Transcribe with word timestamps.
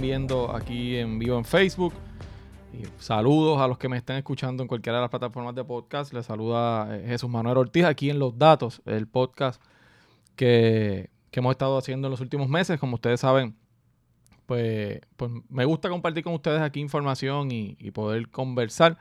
viendo 0.00 0.54
aquí 0.54 0.96
en 0.96 1.18
vivo 1.18 1.36
en 1.36 1.44
Facebook. 1.44 1.92
Y 2.72 2.84
saludos 2.98 3.60
a 3.60 3.66
los 3.66 3.78
que 3.78 3.88
me 3.88 3.96
estén 3.96 4.16
escuchando 4.16 4.62
en 4.62 4.68
cualquiera 4.68 4.98
de 4.98 5.02
las 5.02 5.10
plataformas 5.10 5.54
de 5.54 5.64
podcast. 5.64 6.12
Les 6.12 6.24
saluda 6.24 6.88
eh, 6.96 7.04
Jesús 7.06 7.28
Manuel 7.28 7.58
Ortiz 7.58 7.84
aquí 7.84 8.10
en 8.10 8.18
Los 8.18 8.38
Datos, 8.38 8.80
el 8.86 9.06
podcast 9.06 9.60
que, 10.36 11.10
hemos 11.32 11.52
estado 11.52 11.78
haciendo 11.78 12.08
en 12.08 12.12
los 12.12 12.20
últimos 12.20 12.48
meses. 12.48 12.78
Como 12.78 12.94
ustedes 12.94 13.20
saben, 13.20 13.56
pues, 14.46 15.00
pues 15.16 15.30
me 15.48 15.64
gusta 15.64 15.88
compartir 15.88 16.24
con 16.24 16.34
ustedes 16.34 16.60
aquí 16.60 16.80
información 16.80 17.50
y, 17.50 17.74
poder 17.90 18.28
conversar. 18.28 18.98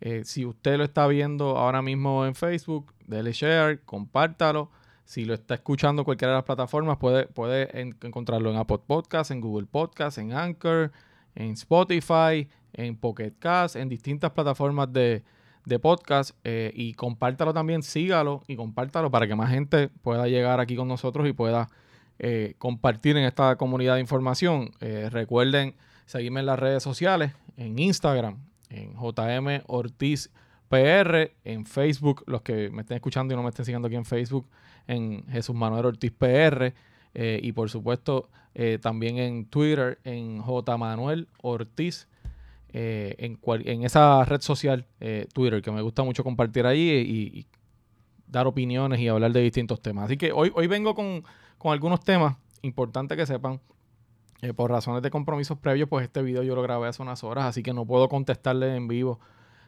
Eh, 0.00 0.22
si 0.24 0.44
usted 0.44 0.78
lo 0.78 0.84
está 0.84 1.06
viendo 1.06 1.56
ahora 1.56 1.82
mismo 1.82 2.26
en 2.26 2.34
Facebook, 2.34 2.92
déle 3.06 3.32
share, 3.32 3.80
compártalo. 3.84 4.70
Si 5.04 5.24
lo 5.24 5.34
está 5.34 5.54
escuchando 5.54 6.04
cualquiera 6.04 6.32
de 6.32 6.38
las 6.38 6.44
plataformas, 6.44 6.96
puede, 6.98 7.26
puede 7.26 7.68
encontrarlo 7.80 8.50
en 8.50 8.56
Apple 8.56 8.80
Podcasts, 8.86 9.30
en 9.30 9.40
Google 9.40 9.66
Podcasts, 9.66 10.18
en 10.18 10.32
Anchor, 10.32 10.92
en 11.34 11.52
Spotify, 11.52 12.48
en 12.72 12.96
Pocket 12.96 13.32
Cast, 13.38 13.76
en 13.76 13.88
distintas 13.88 14.30
plataformas 14.30 14.92
de, 14.92 15.22
podcast. 15.80 16.36
Eh, 16.44 16.72
y 16.74 16.94
compártalo 16.94 17.52
también, 17.52 17.82
sígalo 17.82 18.42
y 18.46 18.56
compártalo 18.56 19.10
para 19.10 19.26
que 19.26 19.34
más 19.34 19.50
gente 19.50 19.88
pueda 19.88 20.26
llegar 20.28 20.60
aquí 20.60 20.76
con 20.76 20.88
nosotros 20.88 21.28
y 21.28 21.32
pueda 21.32 21.68
eh, 22.18 22.54
compartir 22.58 23.16
en 23.16 23.24
esta 23.24 23.56
comunidad 23.56 23.94
de 23.94 24.00
información. 24.00 24.72
Eh, 24.80 25.08
recuerden 25.10 25.74
seguirme 26.06 26.40
en 26.40 26.46
las 26.46 26.58
redes 26.58 26.82
sociales, 26.82 27.32
en 27.56 27.78
Instagram, 27.78 28.38
en 28.70 28.94
JM 28.94 29.62
Ortiz 29.66 30.30
PR, 30.68 31.32
en 31.44 31.66
Facebook, 31.66 32.24
los 32.26 32.42
que 32.42 32.70
me 32.70 32.82
estén 32.82 32.96
escuchando 32.96 33.34
y 33.34 33.36
no 33.36 33.42
me 33.42 33.50
estén 33.50 33.64
siguiendo 33.64 33.88
aquí 33.88 33.96
en 33.96 34.04
Facebook, 34.04 34.48
en 34.86 35.26
Jesús 35.28 35.54
Manuel 35.54 35.86
Ortiz 35.86 36.12
PR. 36.12 36.72
y 37.14 37.52
por 37.52 37.70
supuesto 37.70 38.28
también 38.80 39.18
en 39.18 39.46
Twitter, 39.46 39.98
en 40.04 40.40
J 40.40 40.76
Manuel 40.76 41.28
Ortiz 41.42 42.06
eh, 42.74 43.14
en, 43.18 43.38
en, 43.66 43.84
esa 43.84 44.24
red 44.24 44.40
social, 44.40 44.86
eh, 44.98 45.26
Twitter, 45.34 45.60
que 45.60 45.70
me 45.70 45.82
gusta 45.82 46.02
mucho 46.04 46.24
compartir 46.24 46.64
ahí 46.64 46.80
y, 46.80 47.46
dar 48.26 48.46
opiniones 48.46 48.98
y 48.98 49.08
hablar 49.08 49.30
de 49.32 49.42
distintos 49.42 49.82
temas. 49.82 50.06
Así 50.06 50.16
que 50.16 50.32
hoy, 50.32 50.50
hoy 50.54 50.66
vengo 50.66 50.94
con, 50.94 51.22
algunos 51.64 52.00
temas 52.00 52.36
importantes 52.62 53.18
que 53.18 53.26
sepan. 53.26 53.60
Eh, 54.40 54.54
por 54.54 54.70
razones 54.70 55.02
de 55.02 55.10
compromisos 55.10 55.58
previos, 55.58 55.88
pues 55.88 56.04
este 56.04 56.20
video 56.22 56.42
yo 56.42 56.56
lo 56.56 56.62
grabé 56.62 56.88
hace 56.88 57.00
unas 57.00 57.22
horas, 57.22 57.44
así 57.44 57.62
que 57.62 57.72
no 57.72 57.86
puedo 57.86 58.08
contestarle 58.08 58.74
en 58.74 58.88
vivo 58.88 59.20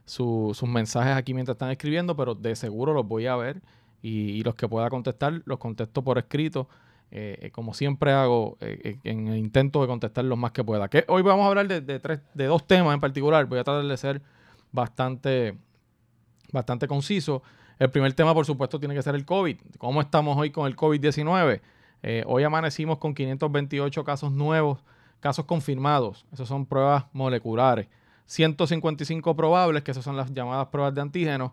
sus 0.04 0.60
mensajes 0.64 1.14
aquí 1.14 1.32
mientras 1.32 1.54
están 1.54 1.70
escribiendo, 1.70 2.16
pero 2.16 2.34
de 2.34 2.56
seguro 2.56 2.92
los 2.92 3.06
voy 3.06 3.26
a 3.26 3.36
ver 3.36 3.62
y 4.06 4.42
los 4.42 4.54
que 4.54 4.68
pueda 4.68 4.90
contestar 4.90 5.42
los 5.46 5.58
contesto 5.58 6.02
por 6.02 6.18
escrito 6.18 6.68
eh, 7.16 7.50
como 7.52 7.74
siempre 7.74 8.10
hago, 8.10 8.58
eh, 8.60 8.80
eh, 8.82 8.98
en 9.04 9.28
el 9.28 9.36
intento 9.38 9.80
de 9.80 9.86
contestar 9.86 10.24
lo 10.24 10.34
más 10.34 10.50
que 10.50 10.64
pueda. 10.64 10.88
Que 10.88 11.04
hoy 11.06 11.22
vamos 11.22 11.44
a 11.44 11.48
hablar 11.48 11.68
de, 11.68 12.00
tres, 12.00 12.18
de 12.34 12.46
dos 12.46 12.66
temas 12.66 12.92
en 12.92 13.00
particular. 13.00 13.46
Voy 13.46 13.60
a 13.60 13.62
tratar 13.62 13.84
de 13.84 13.96
ser 13.96 14.20
bastante, 14.72 15.56
bastante 16.50 16.88
conciso. 16.88 17.40
El 17.78 17.88
primer 17.90 18.12
tema, 18.14 18.34
por 18.34 18.44
supuesto, 18.44 18.80
tiene 18.80 18.96
que 18.96 19.02
ser 19.02 19.14
el 19.14 19.24
COVID. 19.24 19.56
¿Cómo 19.78 20.00
estamos 20.00 20.36
hoy 20.36 20.50
con 20.50 20.66
el 20.66 20.76
COVID-19? 20.76 21.60
hoy 22.26 22.42
amanecimos 22.42 22.98
con 22.98 23.14
528 23.14 24.04
casos 24.04 24.30
nuevos, 24.30 24.84
casos 25.20 25.46
confirmados. 25.46 26.26
Esas 26.32 26.48
son 26.48 26.66
pruebas 26.66 27.04
moleculares. 27.14 27.86
155 28.26 29.34
probables, 29.34 29.82
que 29.84 29.92
esas 29.92 30.04
son 30.04 30.16
las 30.16 30.34
llamadas 30.34 30.66
pruebas 30.66 30.94
de 30.94 31.00
antígenos. 31.00 31.52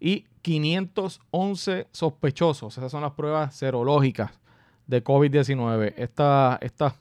Y 0.00 0.26
511 0.42 1.88
sospechosos. 1.92 2.78
Esas 2.78 2.90
son 2.90 3.02
las 3.02 3.12
pruebas 3.12 3.54
serológicas 3.54 4.38
de 4.86 5.04
COVID-19. 5.04 5.94
estas 5.96 6.94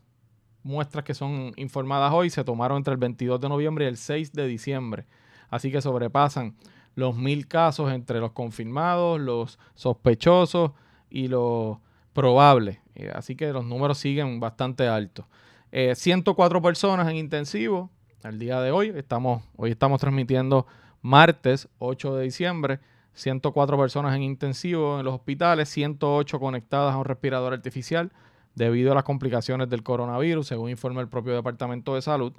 muestras 0.64 1.06
que 1.06 1.14
son 1.14 1.54
informadas 1.56 2.12
hoy 2.14 2.30
se 2.30 2.44
tomaron 2.44 2.78
entre 2.78 2.94
el 2.94 3.00
22 3.00 3.40
de 3.40 3.50
noviembre 3.50 3.86
y 3.86 3.88
el 3.88 3.98
6 3.98 4.34
de 4.34 4.48
diciembre. 4.48 5.06
Así 5.50 5.72
que 5.72 5.82
sobrepasan 5.82 6.56
los 6.96 7.16
mil 7.16 7.48
casos 7.48 7.92
entre 7.92 8.20
los 8.20 8.34
confirmados, 8.34 9.20
los 9.20 9.60
sospechosos 9.76 10.72
y 11.10 11.28
los 11.28 11.78
probables. 12.12 12.80
Eh, 12.96 13.12
así 13.14 13.36
que 13.36 13.54
los 13.54 13.64
números 13.64 13.98
siguen 13.98 14.40
bastante 14.40 14.88
altos. 14.88 15.26
104 15.72 16.58
eh, 16.58 16.62
personas 16.62 17.08
en 17.08 17.18
intensivo 17.18 17.92
al 18.24 18.40
día 18.40 18.60
de 18.62 18.72
hoy. 18.72 18.92
Estamos, 18.96 19.44
hoy 19.56 19.72
estamos 19.72 20.02
transmitiendo 20.02 20.66
martes 21.08 21.70
8 21.80 22.16
de 22.16 22.24
diciembre. 22.24 22.80
104 23.14 23.78
personas 23.80 24.16
en 24.16 24.22
intensivo 24.22 25.00
en 25.00 25.06
los 25.06 25.16
hospitales, 25.16 25.70
108 25.70 26.40
conectadas 26.40 26.94
a 26.94 26.98
un 26.98 27.06
respirador 27.06 27.52
artificial 27.52 28.12
debido 28.54 28.92
a 28.92 28.96
las 28.96 29.04
complicaciones 29.04 29.70
del 29.70 29.82
coronavirus, 29.82 30.46
según 30.46 30.70
informa 30.70 31.02
el 31.02 31.08
propio 31.08 31.34
Departamento 31.34 31.96
de 31.96 32.04
Salud. 32.04 32.34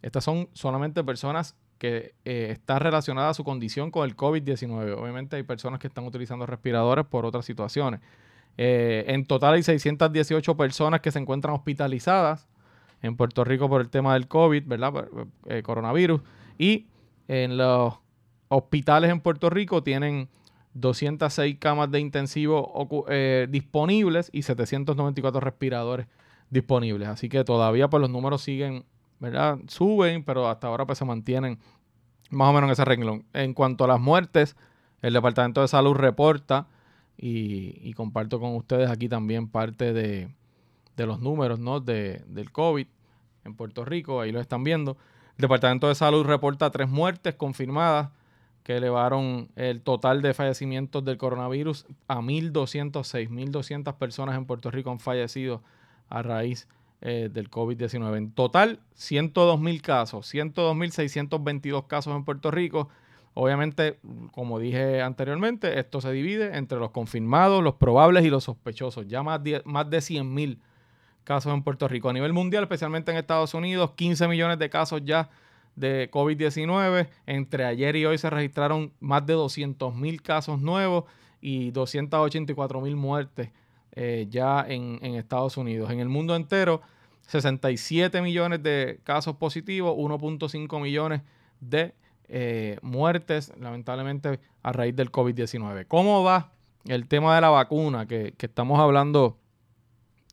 Estas 0.00 0.24
son 0.24 0.48
solamente 0.54 1.04
personas 1.04 1.56
que 1.78 2.14
eh, 2.24 2.48
están 2.52 2.80
relacionadas 2.80 3.32
a 3.32 3.34
su 3.34 3.44
condición 3.44 3.90
con 3.90 4.04
el 4.04 4.16
COVID-19. 4.16 4.96
Obviamente 4.98 5.36
hay 5.36 5.42
personas 5.42 5.78
que 5.78 5.88
están 5.88 6.06
utilizando 6.06 6.46
respiradores 6.46 7.04
por 7.04 7.26
otras 7.26 7.44
situaciones. 7.44 8.00
Eh, 8.56 9.04
en 9.08 9.26
total 9.26 9.54
hay 9.54 9.62
618 9.62 10.56
personas 10.56 11.00
que 11.00 11.10
se 11.10 11.18
encuentran 11.18 11.54
hospitalizadas 11.54 12.48
en 13.02 13.16
Puerto 13.16 13.44
Rico 13.44 13.68
por 13.68 13.82
el 13.82 13.90
tema 13.90 14.14
del 14.14 14.28
COVID, 14.28 14.64
¿verdad? 14.64 15.08
Eh, 15.46 15.62
coronavirus. 15.62 16.22
Y 16.56 16.86
en 17.28 17.56
los 17.56 18.03
hospitales 18.54 19.10
en 19.10 19.20
Puerto 19.20 19.50
Rico 19.50 19.82
tienen 19.82 20.28
206 20.74 21.56
camas 21.58 21.90
de 21.90 22.00
intensivo 22.00 23.06
eh, 23.08 23.46
disponibles 23.50 24.30
y 24.32 24.42
794 24.42 25.40
respiradores 25.40 26.06
disponibles. 26.50 27.08
Así 27.08 27.28
que 27.28 27.44
todavía 27.44 27.88
pues 27.88 28.00
los 28.00 28.10
números 28.10 28.42
siguen, 28.42 28.84
¿verdad? 29.20 29.58
Suben, 29.68 30.24
pero 30.24 30.48
hasta 30.48 30.68
ahora 30.68 30.86
pues 30.86 30.98
se 30.98 31.04
mantienen 31.04 31.58
más 32.30 32.48
o 32.48 32.52
menos 32.52 32.68
en 32.68 32.72
ese 32.72 32.84
renglón. 32.84 33.24
En 33.32 33.54
cuanto 33.54 33.84
a 33.84 33.88
las 33.88 34.00
muertes, 34.00 34.56
el 35.02 35.14
Departamento 35.14 35.60
de 35.60 35.68
Salud 35.68 35.94
reporta 35.94 36.66
y, 37.16 37.92
comparto 37.94 38.40
con 38.40 38.56
ustedes 38.56 38.90
aquí 38.90 39.08
también 39.08 39.48
parte 39.48 39.92
de, 39.92 40.28
los 40.96 41.20
números 41.20 41.60
¿no? 41.60 41.80
de, 41.80 42.24
del 42.26 42.50
COVID 42.50 42.86
en 43.44 43.54
Puerto 43.54 43.84
Rico, 43.84 44.20
ahí 44.20 44.32
lo 44.32 44.40
están 44.40 44.64
viendo. 44.64 44.96
El 45.36 45.42
Departamento 45.42 45.88
de 45.88 45.94
Salud 45.94 46.24
reporta 46.24 46.70
tres 46.70 46.88
muertes 46.88 47.34
confirmadas 47.34 48.10
que 48.64 48.78
elevaron 48.78 49.50
el 49.56 49.82
total 49.82 50.22
de 50.22 50.32
fallecimientos 50.32 51.04
del 51.04 51.18
coronavirus 51.18 51.86
a 52.08 52.16
1.206. 52.16 53.28
1.200 53.28 53.96
personas 53.98 54.36
en 54.36 54.46
Puerto 54.46 54.70
Rico 54.70 54.90
han 54.90 54.98
fallecido 54.98 55.62
a 56.08 56.22
raíz 56.22 56.66
eh, 57.02 57.28
del 57.30 57.50
COVID-19. 57.50 58.16
En 58.16 58.32
total, 58.32 58.80
102.000 58.96 59.80
casos, 59.82 60.34
102.622 60.34 61.86
casos 61.86 62.16
en 62.16 62.24
Puerto 62.24 62.50
Rico. 62.50 62.88
Obviamente, 63.34 63.98
como 64.32 64.58
dije 64.58 65.02
anteriormente, 65.02 65.78
esto 65.78 66.00
se 66.00 66.10
divide 66.12 66.56
entre 66.56 66.78
los 66.78 66.90
confirmados, 66.90 67.62
los 67.62 67.74
probables 67.74 68.24
y 68.24 68.30
los 68.30 68.44
sospechosos. 68.44 69.06
Ya 69.06 69.22
más, 69.22 69.40
más 69.66 69.90
de 69.90 69.98
100.000 69.98 70.58
casos 71.24 71.52
en 71.52 71.62
Puerto 71.62 71.86
Rico. 71.86 72.08
A 72.08 72.14
nivel 72.14 72.32
mundial, 72.32 72.62
especialmente 72.62 73.10
en 73.10 73.18
Estados 73.18 73.52
Unidos, 73.52 73.90
15 73.94 74.26
millones 74.26 74.58
de 74.58 74.70
casos 74.70 75.02
ya 75.04 75.28
de 75.76 76.10
COVID-19. 76.10 77.08
Entre 77.26 77.64
ayer 77.64 77.96
y 77.96 78.06
hoy 78.06 78.18
se 78.18 78.30
registraron 78.30 78.92
más 79.00 79.26
de 79.26 79.34
200 79.34 79.94
mil 79.94 80.22
casos 80.22 80.60
nuevos 80.60 81.04
y 81.40 81.70
284 81.72 82.80
mil 82.80 82.96
muertes 82.96 83.50
eh, 83.92 84.26
ya 84.28 84.64
en, 84.66 84.98
Estados 85.14 85.56
Unidos. 85.56 85.90
En 85.90 86.00
el 86.00 86.08
mundo 86.08 86.34
entero, 86.34 86.82
67 87.28 88.20
millones 88.22 88.62
de 88.62 89.00
casos 89.04 89.36
positivos, 89.36 89.94
1.5 89.96 90.80
millones 90.80 91.22
de 91.60 91.94
eh, 92.28 92.78
muertes, 92.82 93.52
lamentablemente, 93.58 94.40
a 94.62 94.72
raíz 94.72 94.96
del 94.96 95.12
COVID-19. 95.12 95.86
¿Cómo 95.86 96.24
va 96.24 96.52
el 96.86 97.06
tema 97.06 97.34
de 97.34 97.40
la 97.40 97.50
vacuna? 97.50 98.06
Que, 98.06 98.34
estamos 98.38 98.80
hablando 98.80 99.38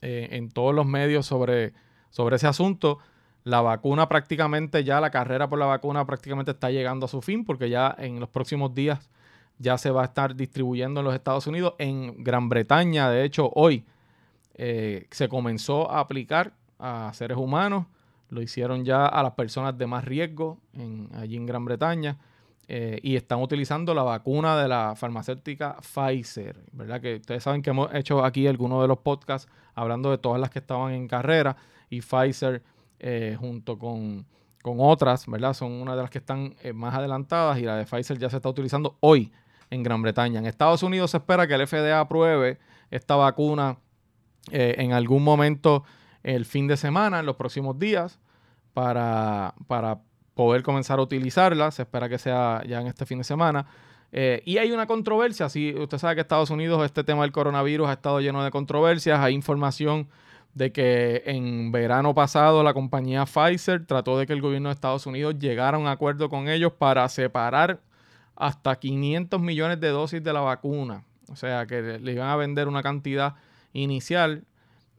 eh, 0.02 0.30
en 0.32 0.50
todos 0.50 0.74
los 0.74 0.86
medios 0.86 1.26
sobre, 1.26 1.74
sobre 2.10 2.38
ese 2.38 2.48
asunto 2.48 3.00
la 3.44 3.62
vacuna 3.62 4.08
prácticamente 4.08 4.84
ya, 4.84 5.02
la 5.02 5.10
carrera 5.10 5.50
por 5.50 5.60
la 5.60 5.66
vacuna 5.66 6.06
prácticamente 6.06 6.52
está 6.52 6.70
llegando 6.70 7.06
a 7.06 7.10
su 7.10 7.22
fin 7.22 7.44
porque 7.44 7.70
ya 7.70 7.96
en 7.98 8.20
los 8.20 8.30
próximos 8.30 8.74
días 8.74 9.10
ya 9.58 9.78
se 9.78 9.92
va 9.92 10.02
a 10.02 10.06
estar 10.06 10.36
distribuyendo 10.36 11.02
en 11.02 11.06
los 11.06 11.16
Estados 11.16 11.48
Unidos. 11.48 11.74
En 11.78 12.24
Gran 12.24 12.50
Bretaña, 12.50 13.10
de 13.10 13.24
hecho, 13.24 13.52
hoy 13.54 13.86
eh, 14.56 15.08
se 15.12 15.30
comenzó 15.30 15.90
a 15.92 16.00
aplicar 16.00 16.54
a 16.80 17.12
seres 17.14 17.38
humanos. 17.38 17.86
Lo 18.30 18.42
hicieron 18.42 18.86
ya 18.86 19.06
a 19.06 19.22
las 19.24 19.34
personas 19.34 19.78
de 19.78 19.88
más 19.88 20.06
riesgo 20.06 20.60
allí 21.14 21.36
en 21.36 21.46
Gran 21.46 21.66
Bretaña. 21.66 22.18
Eh, 22.68 23.00
y 23.04 23.18
están 23.18 23.42
utilizando 23.42 23.94
la 23.94 24.04
vacuna 24.04 24.56
de 24.56 24.68
la 24.68 24.94
farmacéutica 24.96 25.76
Pfizer, 25.82 26.58
¿verdad? 26.72 27.02
Que 27.02 27.16
ustedes 27.16 27.44
saben 27.44 27.62
que 27.62 27.72
hemos 27.72 27.94
hecho 27.94 28.24
aquí 28.24 28.48
algunos 28.48 28.82
de 28.82 28.88
los 28.88 29.00
podcasts 29.00 29.52
hablando 29.76 30.10
de 30.10 30.18
todas 30.18 30.40
las 30.40 30.52
que 30.52 30.60
estaban 30.60 30.94
en 30.94 31.08
carrera 31.08 31.58
y 31.90 32.00
Pfizer 32.00 32.64
eh, 33.04 33.36
junto 33.40 33.80
con, 33.80 34.28
otras, 34.64 35.26
¿verdad? 35.26 35.56
Son 35.56 35.72
una 35.72 35.96
de 35.96 36.04
las 36.04 36.12
que 36.12 36.20
están 36.20 36.54
eh, 36.62 36.72
más 36.72 36.94
adelantadas 36.94 37.58
y 37.58 37.64
la 37.64 37.76
de 37.76 37.86
Pfizer 37.86 38.20
ya 38.20 38.30
se 38.30 38.36
está 38.36 38.48
utilizando 38.48 38.96
hoy 39.00 39.32
en 39.72 39.82
Gran 39.82 40.04
Bretaña. 40.04 40.38
En 40.38 40.46
Estados 40.46 40.84
Unidos 40.84 41.10
se 41.10 41.18
espera 41.18 41.48
que 41.48 41.56
el 41.56 41.66
FDA 41.66 42.00
apruebe 42.00 42.60
esta 42.92 43.16
vacuna 43.16 43.80
eh, 44.52 44.76
en 44.78 44.94
algún 44.94 45.24
momento 45.24 45.84
el 46.22 46.46
fin 46.46 46.68
de 46.68 46.78
semana, 46.78 47.22
en 47.22 47.26
los 47.26 47.38
próximos 47.38 47.80
días, 47.80 48.20
para, 48.76 49.56
para 49.66 50.02
poder 50.36 50.62
comenzar 50.62 51.00
a 51.00 51.02
utilizarla. 51.02 51.72
Se 51.72 51.82
espera 51.82 52.08
que 52.08 52.20
sea 52.20 52.62
ya 52.68 52.82
en 52.82 52.86
este 52.88 53.08
fin 53.08 53.18
de 53.18 53.24
semana. 53.24 53.66
Y 54.12 54.58
hay 54.58 54.72
una 54.72 54.86
controversia, 54.86 55.50
si 55.50 55.74
usted 55.74 55.98
sabe 55.98 56.16
que 56.16 56.22
Estados 56.22 56.52
Unidos, 56.52 56.84
este 56.86 57.04
tema 57.04 57.24
del 57.24 57.32
coronavirus 57.32 57.88
ha 57.88 57.94
estado 57.94 58.20
lleno 58.20 58.44
de 58.44 58.52
controversias, 58.52 59.20
hay 59.22 59.34
información 59.34 60.08
de 60.54 60.72
que 60.72 61.24
en 61.26 61.72
verano 61.72 62.14
pasado 62.14 62.64
la 62.64 62.74
compañía 62.74 63.26
Pfizer 63.26 63.86
trató 63.86 64.18
de 64.18 64.28
que 64.28 64.34
el 64.34 64.42
gobierno 64.42 64.70
de 64.70 64.74
Estados 64.74 65.06
Unidos 65.06 65.40
llegara 65.40 65.78
a 65.78 65.80
un 65.80 65.88
acuerdo 65.88 66.30
con 66.30 66.50
ellos 66.50 66.74
para 66.74 67.08
separar 67.10 67.80
hasta 68.36 68.76
500 68.78 69.40
millones 69.40 69.80
de 69.80 69.90
dosis 69.90 70.24
de 70.24 70.34
la 70.34 70.42
vacuna. 70.42 71.04
O 71.30 71.36
sea, 71.36 71.66
que 71.66 72.00
le 72.00 72.14
iban 72.14 72.28
a 72.28 72.36
vender 72.36 72.68
una 72.68 72.84
cantidad 72.84 73.36
inicial 73.74 74.44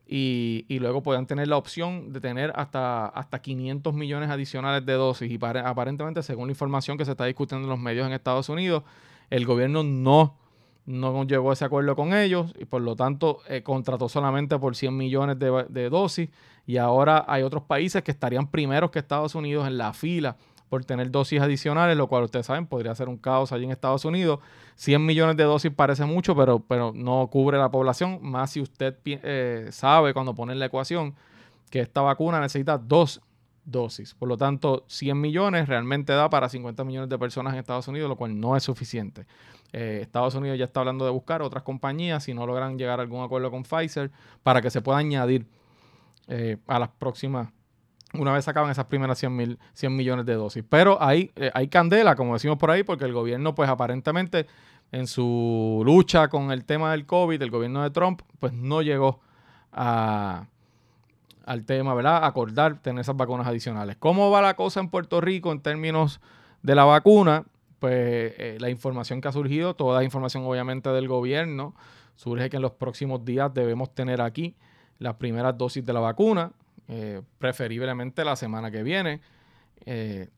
y, 0.06 0.78
luego 0.78 1.02
puedan 1.02 1.26
tener 1.26 1.48
la 1.48 1.56
opción 1.56 2.12
de 2.12 2.20
tener 2.20 2.52
hasta, 2.54 3.06
hasta 3.06 3.40
500 3.40 3.94
millones 3.94 4.30
adicionales 4.30 4.84
de 4.84 4.92
dosis. 4.92 5.30
Y 5.30 5.38
aparentemente, 5.42 6.22
según 6.22 6.48
la 6.48 6.52
información 6.52 6.98
que 6.98 7.04
se 7.04 7.12
está 7.12 7.24
discutiendo 7.24 7.64
en 7.64 7.70
los 7.70 7.78
medios 7.78 8.06
en 8.06 8.12
Estados 8.12 8.48
Unidos, 8.48 8.82
el 9.30 9.46
gobierno 9.46 9.82
no, 9.82 10.36
no 10.84 11.24
llegó 11.24 11.50
a 11.50 11.52
ese 11.52 11.64
acuerdo 11.64 11.94
con 11.94 12.12
ellos 12.12 12.52
y 12.58 12.64
por 12.64 12.82
lo 12.82 12.96
tanto 12.96 13.38
eh, 13.48 13.62
contrató 13.62 14.08
solamente 14.08 14.58
por 14.58 14.74
100 14.74 14.96
millones 14.96 15.38
de, 15.38 15.90
dosis. 15.90 16.28
Y 16.66 16.76
ahora 16.76 17.24
hay 17.28 17.42
otros 17.42 17.62
países 17.64 18.02
que 18.02 18.10
estarían 18.10 18.50
primeros 18.50 18.90
que 18.90 18.98
Estados 18.98 19.34
Unidos 19.34 19.66
en 19.66 19.78
la 19.78 19.92
fila 19.92 20.36
por 20.68 20.84
tener 20.84 21.10
dosis 21.10 21.40
adicionales, 21.40 21.96
lo 21.96 22.08
cual 22.08 22.24
ustedes 22.24 22.46
saben 22.46 22.66
podría 22.66 22.94
ser 22.94 23.08
un 23.08 23.18
caos 23.18 23.52
allí 23.52 23.64
en 23.64 23.70
Estados 23.70 24.04
Unidos. 24.04 24.40
100 24.76 25.04
millones 25.04 25.36
de 25.36 25.44
dosis 25.44 25.70
parece 25.70 26.04
mucho, 26.04 26.34
pero, 26.34 26.60
pero 26.60 26.92
no 26.94 27.28
cubre 27.30 27.58
la 27.58 27.70
población, 27.70 28.18
más 28.22 28.50
si 28.50 28.60
usted 28.60 28.96
eh, 29.04 29.68
sabe 29.70 30.14
cuando 30.14 30.34
pone 30.34 30.52
en 30.52 30.58
la 30.58 30.66
ecuación 30.66 31.14
que 31.70 31.80
esta 31.80 32.00
vacuna 32.00 32.40
necesita 32.40 32.78
dos 32.78 33.20
dosis. 33.64 34.14
Por 34.14 34.28
lo 34.28 34.36
tanto, 34.36 34.84
100 34.88 35.20
millones 35.20 35.68
realmente 35.68 36.12
da 36.12 36.28
para 36.30 36.48
50 36.48 36.84
millones 36.84 37.08
de 37.08 37.18
personas 37.18 37.52
en 37.52 37.60
Estados 37.60 37.88
Unidos, 37.88 38.08
lo 38.08 38.16
cual 38.16 38.38
no 38.38 38.56
es 38.56 38.62
suficiente. 38.62 39.26
Eh, 39.72 40.00
Estados 40.02 40.34
Unidos 40.34 40.58
ya 40.58 40.64
está 40.64 40.80
hablando 40.80 41.04
de 41.04 41.10
buscar 41.10 41.42
otras 41.42 41.62
compañías 41.62 42.24
si 42.24 42.34
no 42.34 42.46
logran 42.46 42.78
llegar 42.78 42.98
a 42.98 43.02
algún 43.02 43.24
acuerdo 43.24 43.50
con 43.50 43.62
Pfizer 43.62 44.10
para 44.42 44.60
que 44.60 44.70
se 44.70 44.82
pueda 44.82 44.98
añadir 44.98 45.46
eh, 46.28 46.58
a 46.66 46.78
las 46.78 46.88
próximas 46.90 47.48
una 48.14 48.32
vez 48.32 48.46
acaban 48.46 48.70
esas 48.70 48.86
primeras 48.86 49.18
100, 49.18 49.34
mil, 49.34 49.58
100 49.72 49.96
millones 49.96 50.26
de 50.26 50.34
dosis. 50.34 50.64
Pero 50.68 51.02
hay, 51.02 51.30
eh, 51.36 51.50
hay 51.54 51.68
candela, 51.68 52.14
como 52.14 52.34
decimos 52.34 52.58
por 52.58 52.70
ahí, 52.70 52.82
porque 52.82 53.04
el 53.04 53.12
gobierno, 53.12 53.54
pues 53.54 53.70
aparentemente, 53.70 54.46
en 54.90 55.06
su 55.06 55.82
lucha 55.84 56.28
con 56.28 56.52
el 56.52 56.64
tema 56.64 56.90
del 56.92 57.06
COVID, 57.06 57.40
el 57.40 57.50
gobierno 57.50 57.82
de 57.82 57.90
Trump, 57.90 58.22
pues 58.38 58.52
no 58.52 58.82
llegó 58.82 59.20
a, 59.72 60.46
al 61.46 61.64
tema, 61.64 61.94
¿verdad? 61.94 62.24
Acordar 62.24 62.80
tener 62.80 63.00
esas 63.00 63.16
vacunas 63.16 63.46
adicionales. 63.46 63.96
¿Cómo 63.98 64.30
va 64.30 64.42
la 64.42 64.54
cosa 64.54 64.80
en 64.80 64.88
Puerto 64.88 65.20
Rico 65.20 65.52
en 65.52 65.60
términos 65.60 66.20
de 66.62 66.74
la 66.74 66.84
vacuna? 66.84 67.44
Pues 67.78 68.34
eh, 68.38 68.58
la 68.60 68.70
información 68.70 69.20
que 69.20 69.28
ha 69.28 69.32
surgido, 69.32 69.74
toda 69.74 69.98
la 69.98 70.04
información 70.04 70.44
obviamente 70.44 70.90
del 70.90 71.08
gobierno, 71.08 71.74
surge 72.14 72.50
que 72.50 72.56
en 72.56 72.62
los 72.62 72.72
próximos 72.72 73.24
días 73.24 73.52
debemos 73.52 73.94
tener 73.94 74.20
aquí 74.20 74.56
las 74.98 75.14
primeras 75.14 75.56
dosis 75.58 75.84
de 75.84 75.92
la 75.92 76.00
vacuna. 76.00 76.52
Eh, 76.88 77.22
preferiblemente 77.38 78.24
la 78.24 78.36
semana 78.36 78.70
que 78.70 78.82
viene. 78.82 79.20
Eh, 79.86 80.28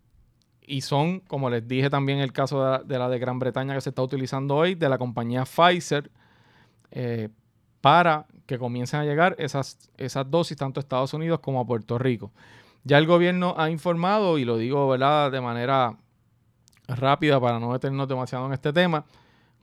y 0.67 0.81
son, 0.81 1.21
como 1.21 1.51
les 1.51 1.67
dije 1.67 1.91
también 1.91 2.21
el 2.21 2.33
caso 2.33 2.79
de 2.85 2.99
la, 2.99 3.09
de 3.09 3.19
Gran 3.19 3.39
Bretaña 3.39 3.75
que 3.75 3.81
se 3.81 3.91
está 3.91 4.03
utilizando 4.03 4.57
hoy, 4.57 4.75
de 4.75 4.89
la 4.89 4.97
compañía 4.97 5.45
Pfizer, 5.45 6.11
para 7.81 8.27
que 8.47 8.59
comiencen 8.59 9.01
a 9.01 9.05
llegar 9.05 9.37
esas, 9.39 9.91
esas 9.97 10.31
dosis 10.31 10.57
tanto 10.57 10.81
a 10.81 10.83
Estados 10.83 11.15
Unidos 11.15 11.41
como 11.41 11.61
a 11.61 11.67
Puerto 11.67 11.99
Rico. 11.99 12.33
Ya 12.85 12.99
el 12.99 13.07
gobierno 13.07 13.55
ha 13.57 13.71
informado, 13.71 14.39
y 14.39 14.45
lo 14.45 14.59
digo 14.59 14.89
¿verdad? 14.89 15.33
de 15.33 15.41
manera 15.41 15.97
rápida 16.87 17.41
para 17.41 17.59
no 17.59 17.73
detenernos 17.73 18.09
demasiado 18.09 18.47
en 18.47 18.53
este 18.53 18.73
tema, 18.73 19.05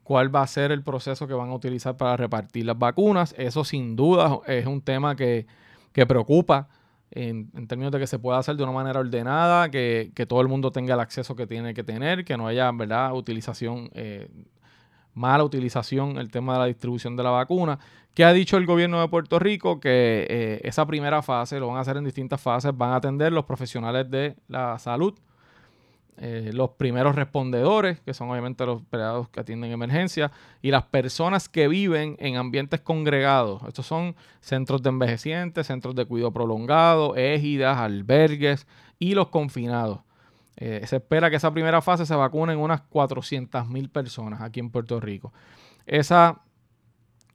cuál 0.04 0.33
va 0.36 0.42
a 0.42 0.48
ser 0.48 0.72
el 0.72 0.81
proceso 0.83 1.28
que 1.28 1.33
van 1.33 1.50
a 1.50 1.54
utilizar 1.54 1.95
para 1.95 2.18
repartir 2.18 2.66
las 2.66 2.78
vacunas. 2.78 3.36
Eso 3.38 3.63
sin 3.63 3.95
duda 3.95 4.39
es 4.48 4.66
un 4.66 4.81
tema 4.81 5.16
que 5.16 5.45
que 5.92 6.06
preocupa 6.06 6.68
en, 7.12 7.68
términos 7.68 7.92
de 7.92 8.00
que 8.00 8.07
se 8.07 8.19
pueda 8.19 8.38
hacer 8.38 8.56
de 8.56 8.63
una 8.63 8.72
manera 8.72 9.00
ordenada, 9.00 9.69
que, 9.69 10.12
todo 10.27 10.42
el 10.42 10.48
mundo 10.48 10.72
tenga 10.72 10.94
el 10.94 11.00
acceso 11.00 11.36
que 11.36 11.45
tiene 11.45 11.74
que 11.74 11.84
tener, 11.84 12.24
que 12.24 12.38
no 12.38 12.48
haya, 12.48 12.72
¿verdad?, 12.72 13.13
utilización, 13.13 13.89
eh, 13.94 14.30
mala 15.13 15.44
utilización, 15.44 16.18
el 16.18 16.31
tema 16.31 16.54
de 16.54 16.60
la 16.60 16.66
distribución 16.66 17.18
de 17.18 17.24
la 17.24 17.31
vacuna. 17.31 17.80
¿Qué 18.13 18.25
ha 18.25 18.34
dicho 18.34 18.58
el 18.58 18.66
gobierno 18.66 19.00
de 19.00 19.08
Puerto 19.08 19.40
Rico? 19.40 19.80
Que 19.80 20.28
eh, 20.30 20.62
esa 20.63 20.86
primera 20.86 21.22
fase 21.22 21.60
lo 21.60 21.68
van 21.68 21.78
a 21.78 21.81
hacer 21.81 21.98
en 21.98 22.04
distintas 22.04 22.42
fases, 22.42 22.75
van 22.75 22.92
a 22.92 22.96
atender 22.98 23.31
los 23.31 23.46
profesionales 23.46 24.10
de 24.10 24.36
la 24.48 24.78
salud 24.80 25.13
eh, 26.24 26.52
los 26.54 26.69
primeros 26.72 27.16
respondedores, 27.16 28.00
que 28.02 28.13
son 28.13 28.30
obviamente 28.30 28.63
los 28.63 28.81
empleados 28.81 29.28
que 29.30 29.40
atienden 29.40 29.72
emergencias, 29.72 30.30
y 30.62 30.69
las 30.69 30.84
personas 30.84 31.50
que 31.50 31.68
viven 31.68 32.16
en 32.19 32.36
ambientes 32.36 32.80
congregados. 32.80 33.63
Estos 33.68 33.88
son 33.88 34.16
centros 34.40 34.84
de 34.84 34.90
envejecientes, 34.90 35.66
centros 35.66 35.96
de 35.96 36.06
cuidado 36.06 36.31
prolongado, 36.31 37.16
égidas, 37.16 37.78
albergues 37.80 38.68
y 39.00 39.16
los 39.16 39.30
confinados. 39.30 40.02
Eh, 40.58 40.84
se 40.86 40.98
espera 40.98 41.31
que 41.31 41.38
esa 41.38 41.52
primera 41.52 41.81
fase 41.81 42.06
se 42.06 42.13
vacunen 42.13 42.60
unas 42.60 42.81
400 42.81 43.68
mil 43.68 43.90
personas 43.90 44.42
aquí 44.42 44.60
en 44.60 44.69
Puerto 44.69 45.00
Rico. 45.00 45.34
Esa, 45.88 46.42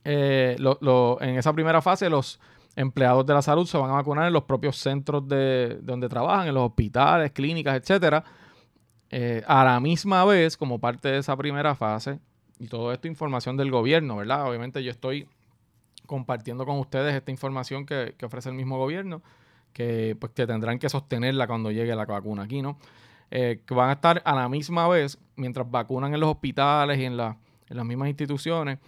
eh, 0.08 0.56
en 1.20 1.36
esa 1.36 1.52
primera 1.52 1.82
fase 1.82 2.08
los 2.08 2.38
empleados 2.76 3.26
de 3.26 3.34
la 3.34 3.42
salud 3.42 3.66
se 3.66 3.76
van 3.76 3.90
a 3.90 3.94
vacunar 3.94 4.26
en 4.26 4.32
los 4.32 4.44
propios 4.44 4.76
centros 4.76 5.26
de, 5.26 5.78
donde 5.82 6.08
trabajan, 6.08 6.46
en 6.46 6.54
los 6.54 6.68
hospitales, 6.68 7.32
clínicas, 7.32 7.76
etcétera 7.76 8.22
eh, 9.10 9.42
a 9.46 9.64
la 9.64 9.80
misma 9.80 10.24
vez, 10.24 10.56
como 10.56 10.78
parte 10.78 11.08
de 11.08 11.18
esa 11.18 11.36
primera 11.36 11.74
fase, 11.74 12.20
y 12.58 12.68
todo 12.68 12.92
esto 12.92 13.08
información 13.08 13.56
del 13.56 13.70
gobierno, 13.70 14.16
¿verdad? 14.16 14.48
Obviamente 14.48 14.82
yo 14.84 14.90
estoy 14.90 15.28
compartiendo 16.06 16.64
con 16.66 16.78
ustedes 16.78 17.14
esta 17.14 17.30
información 17.30 17.84
que, 17.84 18.14
ofrece 18.22 18.50
el 18.50 18.54
mismo 18.54 18.78
gobierno, 18.78 19.22
que, 19.72 20.16
pues, 20.20 20.32
que 20.32 20.46
tendrán 20.46 20.78
que 20.78 20.88
sostenerla 20.88 21.46
cuando 21.46 21.70
llegue 21.70 21.94
la 21.96 22.04
vacuna 22.04 22.44
aquí, 22.44 22.62
¿no? 22.62 22.78
Eh, 23.30 23.62
que 23.66 23.74
van 23.74 23.90
a 23.90 23.94
estar 23.94 24.22
a 24.24 24.34
la 24.34 24.48
misma 24.48 24.86
vez, 24.86 25.18
mientras 25.34 25.68
vacunan 25.68 26.14
en 26.14 26.20
los 26.20 26.30
hospitales 26.30 26.98
y 26.98 27.04
en 27.04 27.16
las 27.16 27.36
mismas 27.84 28.08
instituciones, 28.08 28.78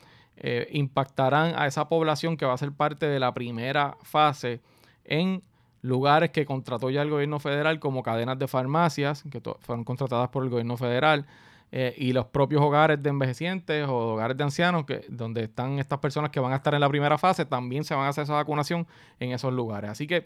eh, 0.40 0.68
impactarán 0.70 1.54
a 1.56 1.66
esa 1.66 1.88
población 1.88 2.36
que 2.36 2.46
va 2.46 2.54
a 2.54 2.58
ser 2.58 2.70
parte 2.70 3.06
de 3.06 3.18
la 3.18 3.34
primera 3.34 3.96
fase 4.02 4.60
en 5.04 5.42
lugares 5.82 6.30
que 6.30 6.46
contrató 6.46 6.90
ya 6.90 7.02
el 7.02 7.10
gobierno 7.10 7.40
federal 7.40 7.80
como 7.80 8.04
cadenas 8.04 8.38
de 8.38 8.46
farmacias 8.46 9.24
que 9.30 9.40
fueron 9.60 9.84
contratadas 9.84 10.28
por 10.28 10.44
el 10.44 10.50
gobierno 10.50 10.76
federal 10.76 11.26
eh, 11.72 11.92
y 11.98 12.12
los 12.12 12.26
propios 12.26 12.62
hogares 12.62 13.02
de 13.02 13.10
envejecientes 13.10 13.88
o 13.88 14.14
hogares 14.14 14.36
de 14.36 14.44
ancianos 14.44 14.84
que 14.84 15.04
donde 15.08 15.44
están 15.44 15.80
estas 15.80 15.98
personas 15.98 16.30
que 16.30 16.38
van 16.38 16.52
a 16.52 16.56
estar 16.56 16.72
en 16.72 16.80
la 16.80 16.88
primera 16.88 17.18
fase 17.18 17.44
también 17.44 17.82
se 17.82 17.96
van 17.96 18.04
a 18.04 18.08
hacer 18.10 18.22
esa 18.22 18.34
vacunación 18.34 18.86
en 19.18 19.32
esos 19.32 19.52
lugares. 19.52 19.90
Así 19.90 20.06
que 20.06 20.24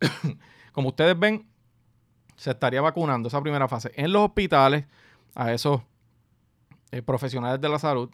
como 0.72 0.88
ustedes 0.88 1.18
ven 1.18 1.46
se 2.36 2.50
estaría 2.50 2.82
vacunando 2.82 3.28
esa 3.28 3.40
primera 3.40 3.66
fase 3.66 3.92
en 3.96 4.12
los 4.12 4.22
hospitales 4.22 4.84
a 5.34 5.52
esos 5.52 5.80
eh, 6.90 7.00
profesionales 7.00 7.60
de 7.60 7.68
la 7.68 7.78
salud 7.78 8.10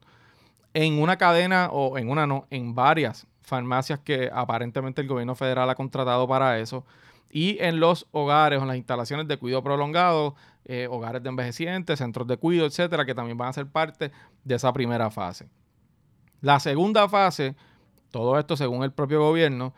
en 0.74 1.00
una 1.00 1.16
cadena 1.16 1.70
o 1.72 1.96
en 1.96 2.10
una 2.10 2.26
no 2.26 2.46
en 2.50 2.74
varias 2.74 3.26
farmacias 3.42 4.00
que 4.00 4.30
aparentemente 4.32 5.00
el 5.00 5.08
gobierno 5.08 5.34
federal 5.34 5.70
ha 5.70 5.74
contratado 5.74 6.26
para 6.26 6.58
eso. 6.58 6.84
Y 7.30 7.58
en 7.60 7.80
los 7.80 8.06
hogares 8.12 8.58
o 8.58 8.62
en 8.62 8.68
las 8.68 8.76
instalaciones 8.76 9.26
de 9.26 9.36
cuidado 9.38 9.62
prolongado, 9.62 10.34
eh, 10.64 10.86
hogares 10.90 11.22
de 11.22 11.28
envejecientes, 11.28 11.98
centros 11.98 12.26
de 12.26 12.36
cuidado, 12.36 12.68
etcétera, 12.68 13.04
que 13.04 13.14
también 13.14 13.36
van 13.36 13.48
a 13.48 13.52
ser 13.52 13.66
parte 13.66 14.12
de 14.44 14.54
esa 14.54 14.72
primera 14.72 15.10
fase. 15.10 15.48
La 16.40 16.60
segunda 16.60 17.08
fase, 17.08 17.56
todo 18.10 18.38
esto 18.38 18.56
según 18.56 18.84
el 18.84 18.92
propio 18.92 19.20
gobierno, 19.20 19.74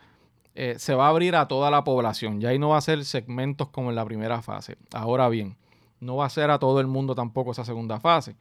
eh, 0.53 0.75
se 0.77 0.95
va 0.95 1.05
a 1.05 1.09
abrir 1.09 1.35
a 1.35 1.47
toda 1.47 1.69
la 1.71 1.83
población. 1.83 2.41
Ya 2.41 2.49
ahí 2.49 2.59
no 2.59 2.69
va 2.69 2.77
a 2.77 2.81
ser 2.81 3.05
segmentos 3.05 3.69
como 3.69 3.89
en 3.89 3.95
la 3.95 4.05
primera 4.05 4.41
fase. 4.41 4.77
Ahora 4.93 5.29
bien, 5.29 5.55
no 5.99 6.17
va 6.17 6.25
a 6.25 6.29
ser 6.29 6.51
a 6.51 6.59
todo 6.59 6.79
el 6.79 6.87
mundo 6.87 7.15
tampoco 7.15 7.51
esa 7.51 7.65
segunda 7.65 7.99
fase. 7.99 8.35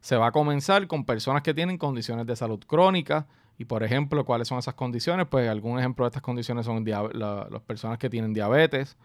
Se 0.00 0.16
va 0.16 0.28
a 0.28 0.32
comenzar 0.32 0.86
con 0.86 1.04
personas 1.04 1.42
que 1.42 1.54
tienen 1.54 1.78
condiciones 1.78 2.26
de 2.26 2.36
salud 2.36 2.60
crónicas, 2.66 3.24
y 3.58 3.64
por 3.64 3.82
ejemplo, 3.82 4.24
¿cuáles 4.24 4.46
son 4.46 4.58
esas 4.58 4.74
condiciones? 4.74 5.26
Pues 5.28 5.48
algún 5.48 5.78
ejemplo 5.78 6.04
de 6.04 6.08
estas 6.08 6.22
condiciones 6.22 6.64
son 6.64 6.84
las 6.84 7.62
personas 7.66 7.98
que 7.98 8.08
tienen 8.08 8.32
diabetes, 8.32 8.96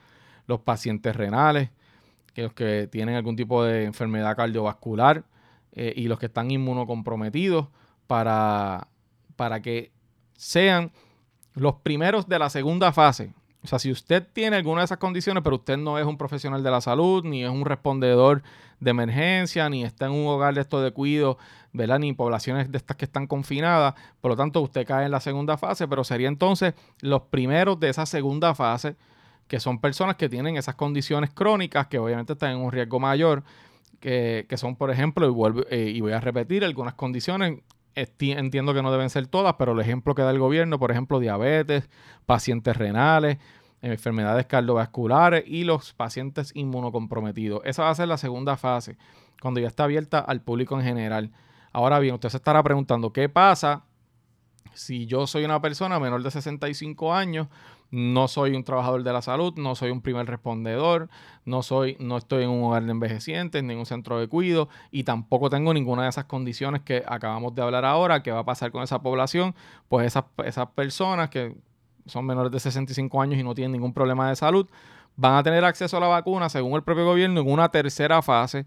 los 0.45 0.59
pacientes 0.59 1.15
renales, 1.15 1.69
que 2.33 2.43
los 2.43 2.53
que 2.53 2.87
tienen 2.87 3.15
algún 3.15 3.35
tipo 3.35 3.63
de 3.63 3.85
enfermedad 3.85 4.35
cardiovascular 4.35 5.23
eh, 5.71 5.93
y 5.95 6.07
los 6.07 6.19
que 6.19 6.27
están 6.27 6.51
inmunocomprometidos 6.51 7.67
para, 8.05 8.87
para 9.35 9.61
que 9.61 9.91
sean 10.35 10.91
los 11.55 11.75
primeros 11.75 12.27
de 12.27 12.37
la 12.37 12.49
segunda 12.49 12.91
fase 12.91 13.33
O 13.63 13.67
sea, 13.67 13.79
si 13.79 13.91
usted 13.91 14.27
tiene 14.33 14.57
alguna 14.57 14.81
de 14.81 14.85
esas 14.85 14.97
condiciones, 14.97 15.41
pero 15.43 15.55
usted 15.55 15.77
no 15.77 15.97
es 15.97 16.05
un 16.05 16.17
profesional 16.17 16.63
de 16.63 16.71
la 16.71 16.81
salud, 16.81 17.23
ni 17.23 17.43
es 17.43 17.49
un 17.49 17.63
respondedor 17.63 18.43
de 18.81 18.91
emergencia, 18.91 19.69
ni 19.69 19.85
está 19.85 20.07
en 20.07 20.11
un 20.11 20.27
hogar 20.27 20.53
de 20.53 20.61
esto 20.61 20.81
de 20.81 20.91
cuido, 20.91 21.37
¿verdad? 21.71 21.99
Ni 21.99 22.11
poblaciones 22.11 22.71
de 22.71 22.77
estas 22.77 22.97
que 22.97 23.05
están 23.05 23.25
confinadas, 23.25 23.95
por 24.19 24.31
lo 24.31 24.37
tanto 24.37 24.59
usted 24.61 24.85
cae 24.85 25.05
en 25.05 25.11
la 25.11 25.21
segunda 25.21 25.57
fase, 25.57 25.87
pero 25.87 26.03
sería 26.03 26.27
entonces 26.27 26.73
los 26.99 27.21
primeros 27.23 27.79
de 27.79 27.89
esa 27.89 28.05
segunda 28.05 28.53
fase, 28.53 28.97
que 29.47 29.61
son 29.61 29.79
personas 29.79 30.17
que 30.17 30.27
tienen 30.27 30.57
esas 30.57 30.75
condiciones 30.75 31.29
crónicas, 31.29 31.87
que 31.87 31.99
obviamente 31.99 32.33
están 32.33 32.51
en 32.51 32.57
un 32.57 32.71
riesgo 32.71 32.99
mayor, 32.99 33.43
que, 34.01 34.45
son, 34.57 34.75
por 34.75 34.91
ejemplo, 34.91 35.25
y, 35.25 35.29
vuelvo, 35.29 35.61
eh, 35.69 35.89
y 35.95 36.01
voy 36.01 36.11
a 36.11 36.19
repetir 36.19 36.65
algunas 36.65 36.95
condiciones 36.95 37.61
entiendo 37.95 38.73
que 38.73 38.81
no 38.81 38.91
deben 38.91 39.09
ser 39.09 39.27
todas, 39.27 39.55
pero 39.57 39.73
el 39.73 39.79
ejemplo 39.79 40.15
que 40.15 40.21
da 40.21 40.31
el 40.31 40.39
gobierno, 40.39 40.79
por 40.79 40.91
ejemplo, 40.91 41.19
diabetes, 41.19 41.89
pacientes 42.25 42.75
renales, 42.75 43.37
enfermedades 43.81 44.45
cardiovasculares 44.45 45.43
y 45.45 45.63
los 45.63 45.93
pacientes 45.93 46.51
inmunocomprometidos. 46.55 47.61
Esa 47.65 47.83
va 47.83 47.89
a 47.89 47.95
ser 47.95 48.07
la 48.07 48.17
segunda 48.17 48.57
fase, 48.57 48.97
cuando 49.41 49.59
ya 49.59 49.67
está 49.67 49.83
abierta 49.83 50.19
al 50.19 50.41
público 50.41 50.79
en 50.79 50.85
general. 50.85 51.31
Ahora 51.71 51.99
bien, 51.99 52.15
usted 52.15 52.29
se 52.29 52.37
estará 52.37 52.63
preguntando, 52.63 53.11
¿qué 53.11 53.29
pasa 53.29 53.83
si 54.73 55.05
yo 55.05 55.27
soy 55.27 55.45
una 55.45 55.61
persona 55.61 55.99
menor 55.99 56.23
de 56.23 56.31
65 56.31 57.13
años 57.13 57.47
no 57.93 58.27
soy 58.27 58.55
un 58.55 58.63
trabajador 58.63 59.03
de 59.03 59.13
la 59.13 59.21
salud, 59.21 59.53
no 59.55 59.75
soy 59.75 59.91
un 59.91 60.01
primer 60.01 60.25
respondedor, 60.25 61.09
no 61.45 61.61
soy, 61.61 61.95
no 61.99 62.17
estoy 62.17 62.43
en 62.43 62.49
un 62.49 62.63
hogar 62.63 62.83
de 62.83 62.89
envejecientes, 62.89 63.63
ni 63.63 63.75
en 63.75 63.85
centro 63.85 64.19
de 64.19 64.27
cuidado, 64.27 64.67
y 64.89 65.03
tampoco 65.03 65.51
tengo 65.51 65.75
ninguna 65.75 66.01
de 66.01 66.09
esas 66.09 66.25
condiciones 66.25 66.81
que 66.81 67.03
acabamos 67.05 67.53
de 67.53 67.61
hablar 67.61 67.85
ahora, 67.85 68.23
que 68.23 68.31
va 68.31 68.39
a 68.39 68.45
pasar 68.45 68.71
con 68.71 68.81
esa 68.81 69.03
población, 69.03 69.53
pues 69.89 70.07
esas, 70.07 70.23
esas 70.43 70.69
personas 70.69 71.29
que 71.29 71.55
son 72.07 72.25
menores 72.25 72.51
de 72.51 72.59
65 72.59 73.21
años 73.21 73.39
y 73.39 73.43
no 73.43 73.53
tienen 73.53 73.73
ningún 73.73 73.93
problema 73.93 74.27
de 74.27 74.37
salud, 74.37 74.67
van 75.15 75.35
a 75.35 75.43
tener 75.43 75.63
acceso 75.63 75.95
a 75.97 75.99
la 75.99 76.07
vacuna, 76.07 76.49
según 76.49 76.73
el 76.73 76.81
propio 76.81 77.05
gobierno, 77.05 77.41
en 77.41 77.51
una 77.51 77.69
tercera 77.69 78.23
fase 78.23 78.65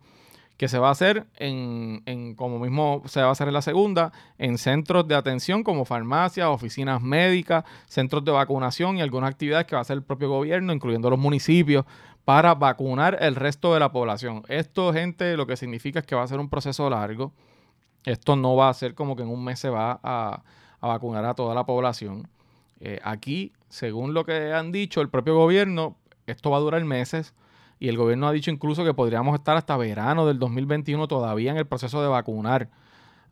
que 0.56 0.68
se 0.68 0.78
va 0.78 0.88
a 0.88 0.92
hacer 0.92 1.26
en, 1.36 2.02
en, 2.06 2.34
como 2.34 2.58
mismo 2.58 3.02
se 3.06 3.20
va 3.20 3.28
a 3.28 3.32
hacer 3.32 3.48
en 3.48 3.54
la 3.54 3.62
segunda, 3.62 4.12
en 4.38 4.56
centros 4.56 5.06
de 5.06 5.14
atención 5.14 5.62
como 5.62 5.84
farmacias, 5.84 6.48
oficinas 6.48 7.02
médicas, 7.02 7.64
centros 7.86 8.24
de 8.24 8.32
vacunación 8.32 8.96
y 8.96 9.02
algunas 9.02 9.30
actividades 9.30 9.66
que 9.66 9.74
va 9.74 9.80
a 9.80 9.82
hacer 9.82 9.98
el 9.98 10.02
propio 10.02 10.30
gobierno, 10.30 10.72
incluyendo 10.72 11.10
los 11.10 11.18
municipios, 11.18 11.84
para 12.24 12.54
vacunar 12.54 13.18
el 13.20 13.36
resto 13.36 13.74
de 13.74 13.80
la 13.80 13.92
población. 13.92 14.42
Esto, 14.48 14.92
gente, 14.92 15.36
lo 15.36 15.46
que 15.46 15.56
significa 15.56 16.00
es 16.00 16.06
que 16.06 16.16
va 16.16 16.22
a 16.22 16.26
ser 16.26 16.40
un 16.40 16.48
proceso 16.48 16.88
largo. 16.90 17.32
Esto 18.04 18.34
no 18.34 18.56
va 18.56 18.68
a 18.68 18.74
ser 18.74 18.94
como 18.94 19.14
que 19.14 19.22
en 19.22 19.28
un 19.28 19.44
mes 19.44 19.60
se 19.60 19.68
va 19.68 20.00
a, 20.02 20.42
vacunar 20.80 21.24
a 21.24 21.34
toda 21.34 21.54
la 21.54 21.66
población. 21.66 22.28
Eh, 22.80 23.00
aquí, 23.04 23.52
según 23.68 24.14
lo 24.14 24.24
que 24.24 24.52
han 24.52 24.72
dicho 24.72 25.00
el 25.00 25.08
propio 25.08 25.36
gobierno, 25.36 25.96
esto 26.26 26.50
va 26.50 26.56
a 26.56 26.60
durar 26.60 26.84
meses 26.84 27.34
y 27.78 27.88
el 27.88 27.96
gobierno 27.96 28.28
ha 28.28 28.32
dicho 28.32 28.50
incluso 28.50 28.84
que 28.84 28.94
podríamos 28.94 29.34
estar 29.34 29.56
hasta 29.56 29.76
verano 29.76 30.26
del 30.26 30.38
2021 30.38 31.08
todavía 31.08 31.50
en 31.50 31.56
el 31.58 31.66
proceso 31.66 32.02
de 32.02 32.08
vacunar 32.08 32.68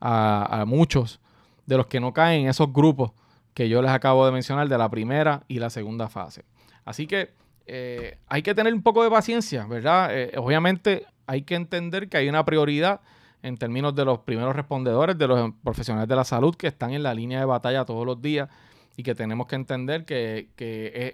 a, 0.00 0.64
muchos 0.66 1.20
de 1.66 1.76
los 1.78 1.86
que 1.86 2.00
no 2.00 2.12
caen 2.12 2.42
en 2.42 2.48
esos 2.48 2.72
grupos 2.72 3.12
que 3.54 3.68
yo 3.68 3.80
les 3.80 3.90
acabo 3.90 4.26
de 4.26 4.32
mencionar 4.32 4.68
de 4.68 4.76
la 4.76 4.90
primera 4.90 5.44
y 5.48 5.60
la 5.60 5.70
segunda 5.70 6.08
fase. 6.08 6.44
Así 6.84 7.06
que 7.06 7.32
eh, 7.66 8.18
hay 8.28 8.42
que 8.42 8.54
tener 8.54 8.74
un 8.74 8.82
poco 8.82 9.02
de 9.02 9.10
paciencia, 9.10 9.64
¿verdad? 9.66 10.08
Eh, 10.12 10.32
obviamente 10.36 11.06
hay 11.26 11.42
que 11.42 11.54
entender 11.54 12.08
que 12.08 12.18
hay 12.18 12.28
una 12.28 12.44
prioridad 12.44 13.00
en 13.42 13.56
términos 13.56 13.94
de 13.94 14.04
los 14.04 14.20
primeros 14.20 14.56
respondedores, 14.56 15.16
de 15.16 15.28
los 15.28 15.52
profesionales 15.62 16.08
de 16.08 16.16
la 16.16 16.24
salud 16.24 16.54
que 16.54 16.66
están 16.66 16.92
en 16.92 17.02
la 17.02 17.14
línea 17.14 17.38
de 17.38 17.44
batalla 17.44 17.84
todos 17.84 18.04
los 18.04 18.20
días 18.20 18.48
y 18.96 19.02
que 19.02 19.14
tenemos 19.14 19.46
que 19.46 19.56
entender 19.56 20.04
que, 20.04 20.48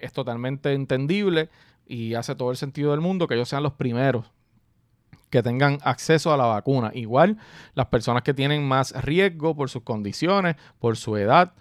es, 0.00 0.12
totalmente 0.12 0.72
entendible 0.72 1.49
y 1.90 2.14
hace 2.14 2.37
todo 2.37 2.52
el 2.52 2.56
sentido 2.56 2.92
del 2.92 3.00
mundo 3.00 3.26
que 3.26 3.35
ellos 3.35 3.49
sean 3.49 3.64
los 3.64 3.73
primeros 3.73 4.30
que 5.28 5.42
tengan 5.42 5.78
acceso 5.82 6.32
a 6.32 6.37
la 6.37 6.47
vacuna. 6.47 6.92
Igual 6.94 7.37
las 7.75 7.87
personas 7.87 8.23
que 8.23 8.32
tienen 8.32 8.66
más 8.66 8.92
riesgo 9.02 9.56
por 9.56 9.70
sus 9.70 9.82
condiciones, 9.82 10.56
por 10.78 10.97
su 10.97 11.16
edad, 11.16 11.52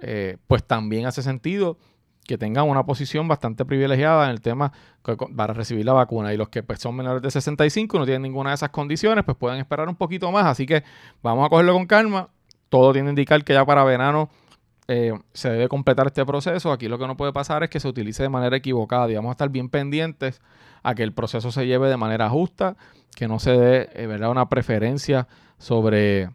eh, 0.00 0.38
pues 0.46 0.64
también 0.64 1.06
hace 1.06 1.22
sentido 1.22 1.78
que 2.24 2.38
tengan 2.38 2.68
una 2.68 2.84
posición 2.84 3.26
bastante 3.26 3.64
privilegiada 3.64 4.24
en 4.26 4.30
el 4.30 4.40
tema 4.40 4.72
para 5.36 5.52
recibir 5.52 5.84
la 5.84 5.92
vacuna. 5.92 6.32
Y 6.32 6.36
los 6.36 6.48
que 6.48 6.62
pues, 6.62 6.78
son 6.78 6.94
menores 6.94 7.20
de 7.20 7.30
65 7.30 7.98
no 7.98 8.04
tienen 8.04 8.22
ninguna 8.22 8.50
de 8.50 8.54
esas 8.54 8.70
condiciones, 8.70 9.24
pues 9.24 9.36
pueden 9.36 9.58
esperar 9.58 9.88
un 9.88 9.96
poquito 9.96 10.30
más. 10.30 10.46
Así 10.46 10.64
que 10.64 10.84
vamos 11.22 11.44
a 11.44 11.48
cogerlo 11.48 11.72
con 11.72 11.86
calma. 11.86 12.28
Todo 12.68 12.92
tiene 12.92 13.06
que 13.06 13.10
indicar 13.10 13.44
que 13.44 13.52
ya 13.52 13.64
para 13.66 13.82
verano 13.82 14.30
eh, 14.92 15.18
se 15.32 15.48
debe 15.48 15.68
completar 15.68 16.06
este 16.06 16.24
proceso. 16.26 16.70
Aquí 16.70 16.86
lo 16.86 16.98
que 16.98 17.06
no 17.06 17.16
puede 17.16 17.32
pasar 17.32 17.62
es 17.62 17.70
que 17.70 17.80
se 17.80 17.88
utilice 17.88 18.22
de 18.22 18.28
manera 18.28 18.54
equivocada 18.54 19.10
y 19.10 19.14
vamos 19.14 19.30
a 19.30 19.32
estar 19.32 19.48
bien 19.48 19.70
pendientes 19.70 20.42
a 20.82 20.94
que 20.94 21.02
el 21.02 21.14
proceso 21.14 21.50
se 21.50 21.66
lleve 21.66 21.88
de 21.88 21.96
manera 21.96 22.28
justa, 22.28 22.76
que 23.16 23.26
no 23.26 23.38
se 23.38 23.52
dé 23.52 23.88
eh, 23.94 24.06
¿verdad? 24.06 24.30
una 24.30 24.50
preferencia 24.50 25.28
sobre, 25.56 26.28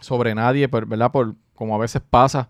sobre 0.00 0.34
nadie, 0.34 0.68
¿verdad? 0.68 1.12
Por, 1.12 1.34
como 1.54 1.74
a 1.74 1.78
veces 1.78 2.00
pasa 2.08 2.48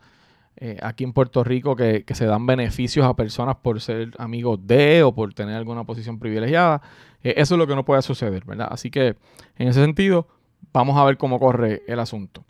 eh, 0.59 0.79
aquí 0.81 1.03
en 1.03 1.13
Puerto 1.13 1.43
Rico, 1.43 1.75
que, 1.75 2.05
se 2.15 2.27
dan 2.27 2.47
beneficios 2.47 3.05
a 3.05 3.15
personas 3.15 3.57
por 3.57 3.81
ser 3.81 4.13
amigos 4.19 4.65
de 4.65 5.03
o 5.03 5.13
por 5.13 5.35
tener 5.35 5.57
alguna 5.57 5.83
posición 5.83 6.21
privilegiada. 6.21 6.83
eso 7.23 7.55
es 7.57 7.59
lo 7.59 7.67
que 7.67 7.75
no 7.75 7.85
puede 7.85 8.01
suceder, 8.03 8.45
¿verdad? 8.45 8.69
Así 8.71 8.93
que 8.93 9.17
en 9.57 9.69
ese 9.69 9.83
sentido, 9.83 10.29
vamos 10.73 10.97
a 10.97 11.05
ver 11.05 11.17
cómo 11.17 11.41
corre 11.41 11.83
el 11.89 11.99
asunto. 11.99 12.45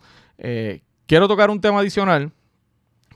quiero 1.06 1.26
tocar 1.26 1.48
un 1.48 1.60
tema 1.62 1.80
adicional 1.80 2.32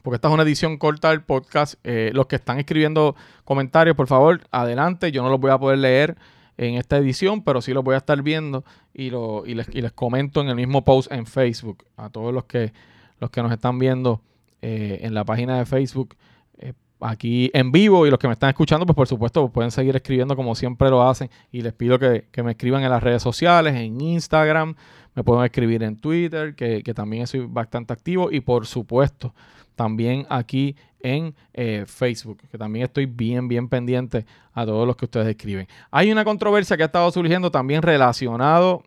porque 0.03 0.17
esta 0.17 0.29
es 0.29 0.35
una 0.35 0.43
edición 0.43 0.77
corta 0.79 1.11
del 1.11 1.23
podcast. 1.23 1.75
Eh, 1.85 2.11
los 2.15 2.27
que 2.27 2.37
están 2.37 2.59
escribiendo 2.59 3.17
comentarios, 3.45 3.97
por 3.97 4.07
favor, 4.07 4.41
adelante. 4.51 5.13
Yo 5.13 5.23
no 5.23 5.31
los 5.31 5.41
voy 5.41 5.51
a 5.51 5.59
poder 5.59 5.79
leer 5.79 6.17
en 6.61 6.75
esta 6.75 6.99
edición, 6.99 7.43
pero 7.43 7.63
sí 7.63 7.73
los 7.73 7.83
voy 7.83 7.95
a 7.95 7.99
estar 7.99 8.21
viendo 8.23 8.65
y, 8.93 9.09
lo, 9.09 9.45
y, 9.47 9.55
les, 9.55 9.93
comento 9.93 10.43
en 10.43 10.49
el 10.49 10.57
mismo 10.57 10.85
post 10.85 11.11
en 11.11 11.25
Facebook. 11.27 11.85
A 11.97 12.11
todos 12.11 12.35
los 12.35 12.45
que, 12.45 12.73
los 13.19 13.31
que 13.31 13.43
nos 13.43 13.51
están 13.51 13.79
viendo 13.79 14.21
eh, 14.61 14.99
en 15.03 15.15
la 15.15 15.25
página 15.25 15.59
de 15.59 15.65
Facebook 15.65 16.17
eh, 16.59 16.75
aquí 17.01 17.51
en 17.55 17.73
vivo 17.73 18.07
y 18.07 18.11
los 18.11 18.19
que 18.19 18.27
me 18.27 18.35
están 18.35 18.51
escuchando, 18.51 18.85
pues 18.85 18.95
por 18.95 19.09
supuesto 19.09 19.41
pues 19.41 19.53
pueden 19.53 19.71
seguir 19.71 19.97
escribiendo 19.97 20.37
como 20.37 20.55
siempre 20.55 20.91
lo 20.91 21.09
hacen 21.09 21.31
y 21.51 21.63
les 21.63 21.73
pido 21.73 21.99
que, 21.99 22.27
me 22.45 22.51
escriban 22.51 22.83
en 22.83 22.91
las 22.91 23.03
redes 23.03 23.23
sociales, 23.23 23.75
en 23.75 23.99
Instagram, 23.99 24.75
me 25.15 25.25
pueden 25.25 25.45
escribir 25.45 25.83
en 25.83 25.97
Twitter, 25.97 26.55
que, 26.55 26.83
que 26.83 26.95
también 26.95 27.27
soy 27.27 27.47
bastante 27.47 27.93
activo 27.93 28.31
y 28.31 28.41
por 28.41 28.67
supuesto 28.67 29.35
también 29.81 30.27
aquí 30.29 30.77
en 31.01 31.35
eh, 31.55 31.85
Facebook, 31.87 32.43
que 32.51 32.59
también 32.59 32.85
estoy 32.85 33.07
bien, 33.07 33.49
bien 33.49 33.69
pendiente 33.69 34.27
a 34.53 34.67
todos 34.67 34.87
los 34.87 34.95
que 34.95 35.07
ustedes 35.07 35.29
escriben. 35.29 35.67
Hay 35.91 36.13
una 36.13 36.25
controversia 36.25 36.77
que 36.77 36.83
ha 36.83 36.87
estado 36.87 37.11
surgiendo 37.11 37.51
también 37.51 37.81
relacionado 37.81 38.83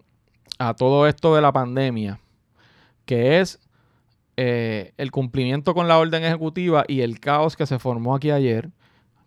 a 0.60 0.76
todo 0.76 1.08
esto 1.08 1.34
de 1.36 1.42
la 1.42 1.52
pandemia, 1.52 2.20
que 3.06 3.40
es 3.40 3.60
eh, 4.38 4.94
el 4.98 5.10
cumplimiento 5.12 5.74
con 5.74 5.88
la 5.88 5.98
orden 5.98 6.24
ejecutiva 6.24 6.86
y 6.88 7.02
el 7.02 7.20
caos 7.20 7.56
que 7.56 7.66
se 7.66 7.80
formó 7.80 8.16
aquí 8.16 8.30
ayer. 8.30 8.70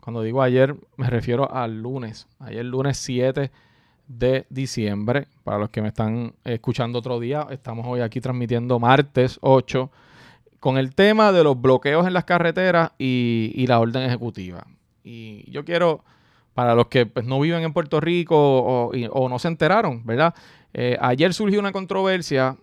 Cuando 0.00 0.22
digo 0.22 0.42
ayer, 0.42 0.76
me 0.96 1.10
refiero 1.10 1.52
al 1.52 1.82
lunes, 1.82 2.28
ayer 2.38 2.64
lunes 2.64 2.96
7 2.98 3.50
de 4.08 4.46
diciembre. 4.50 5.28
Para 5.44 5.58
los 5.58 5.70
que 5.70 5.82
me 5.82 5.88
están 5.88 6.34
escuchando 6.44 6.98
otro 6.98 7.20
día, 7.20 7.46
estamos 7.50 7.86
hoy 7.86 8.00
aquí 8.00 8.20
transmitiendo 8.20 8.78
martes 8.78 9.38
8 9.42 9.90
con 10.60 10.78
el 10.78 10.94
tema 10.94 11.32
de 11.32 11.44
los 11.44 11.60
bloqueos 11.60 12.06
en 12.06 12.12
las 12.12 12.24
carreteras 12.24 12.92
y, 12.98 13.64
la 13.68 13.78
orden 13.78 14.02
ejecutiva. 14.02 14.66
Y 15.04 15.48
yo 15.50 15.64
quiero, 15.64 16.04
para 16.54 16.74
los 16.74 16.88
que 16.88 17.06
pues, 17.06 17.24
no 17.24 17.38
viven 17.40 17.62
en 17.62 17.72
Puerto 17.72 18.00
Rico 18.00 18.36
o, 18.36 19.28
no 19.28 19.38
se 19.38 19.48
enteraron, 19.48 20.04
¿verdad? 20.04 20.34
Eh, 20.74 20.96
ayer 21.00 21.32
surgió 21.34 21.60
una 21.60 21.72
controversia 21.72 22.56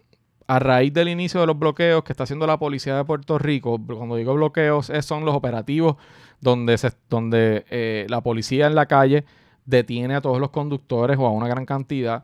a 0.47 0.59
raíz 0.59 0.93
del 0.93 1.07
inicio 1.07 1.39
de 1.39 1.47
los 1.47 1.57
bloqueos 1.57 2.03
que 2.03 2.11
está 2.11 2.23
haciendo 2.23 2.45
la 2.45 2.59
policía 2.59 2.97
de 2.97 3.05
Puerto 3.05 3.37
Rico. 3.37 3.79
Cuando 3.85 4.17
digo 4.17 4.33
bloqueos, 4.33 4.91
son 5.01 5.23
los 5.23 5.35
operativos 5.35 5.95
donde, 6.41 6.77
donde 7.09 7.65
eh, 7.69 8.05
la 8.09 8.21
policía 8.21 8.67
en 8.67 8.75
la 8.75 8.85
calle 8.85 9.23
detiene 9.65 10.15
a 10.15 10.21
todos 10.21 10.39
los 10.39 10.49
conductores 10.49 11.17
o 11.17 11.25
a 11.25 11.31
una 11.31 11.47
gran 11.47 11.65
cantidad 11.65 12.23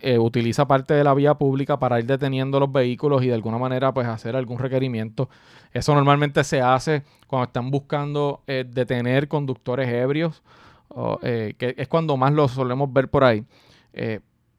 eh, 0.00 0.18
utiliza 0.18 0.66
parte 0.66 0.94
de 0.94 1.04
la 1.04 1.12
vía 1.12 1.34
pública 1.34 1.78
para 1.78 1.98
ir 1.98 2.06
deteniendo 2.06 2.58
los 2.58 2.72
vehículos 2.72 3.22
y 3.22 3.26
de 3.26 3.34
alguna 3.34 3.58
manera 3.58 3.92
pues 3.92 4.06
hacer 4.06 4.34
algún 4.34 4.58
requerimiento. 4.58 5.28
Eso 5.74 5.94
normalmente 5.94 6.42
se 6.42 6.62
hace 6.62 7.02
cuando 7.26 7.44
están 7.44 7.70
buscando 7.70 8.42
eh, 8.46 8.64
detener 8.66 9.28
conductores 9.28 9.88
ebrios, 9.88 10.42
eh, 11.22 11.54
que 11.58 11.74
es 11.76 11.86
cuando 11.88 12.16
más 12.16 12.32
lo 12.32 12.48
solemos 12.48 12.90
ver 12.94 13.08
por 13.10 13.24
ahí. 13.24 13.44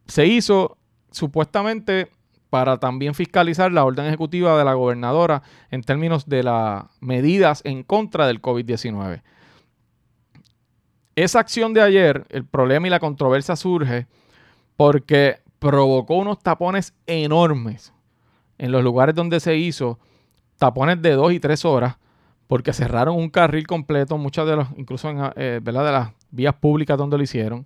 se 0.06 0.28
hizo 0.28 0.78
supuestamente 1.10 2.12
para 2.52 2.78
también 2.78 3.16
fiscalizar 3.16 3.72
la 3.72 3.84
orden 3.84 4.06
ejecutiva 4.06 4.56
de 4.60 4.64
la 4.64 4.76
gobernadora 4.76 5.42
en 5.72 5.82
términos 5.82 6.30
de 6.30 6.44
las 6.44 6.86
medidas 7.00 7.62
en 7.66 7.82
contra 7.82 8.28
del 8.28 8.44
COVID-19. 8.44 9.24
Esa 11.16 11.40
acción 11.40 11.74
de 11.74 11.82
ayer, 11.82 12.26
el 12.30 12.46
problema 12.46 12.88
y 12.88 12.90
la 12.90 13.00
controversia 13.00 13.56
surge 13.56 14.08
porque 14.76 15.38
provocó 15.60 16.16
unos 16.16 16.40
tapones 16.40 16.94
enormes 17.08 17.94
en 18.58 18.72
los 18.72 18.84
lugares 18.84 19.16
donde 19.16 19.40
se 19.40 19.56
hizo, 19.56 19.98
tapones 20.58 21.02
de 21.02 21.12
dos 21.12 21.32
y 21.32 21.40
tres 21.40 21.64
horas, 21.64 21.98
porque 22.48 22.74
cerraron 22.74 23.16
un 23.16 23.30
carril 23.30 23.66
completo, 23.66 24.18
muchas 24.18 24.46
de 24.46 24.58
los, 24.58 24.68
incluso 24.78 25.10
en, 25.10 25.20
eh, 25.36 25.60
¿verdad? 25.64 25.86
de 25.86 25.92
las 25.92 26.12
vías 26.32 26.54
públicas 26.56 26.98
donde 26.98 27.18
lo 27.18 27.24
hicieron. 27.24 27.66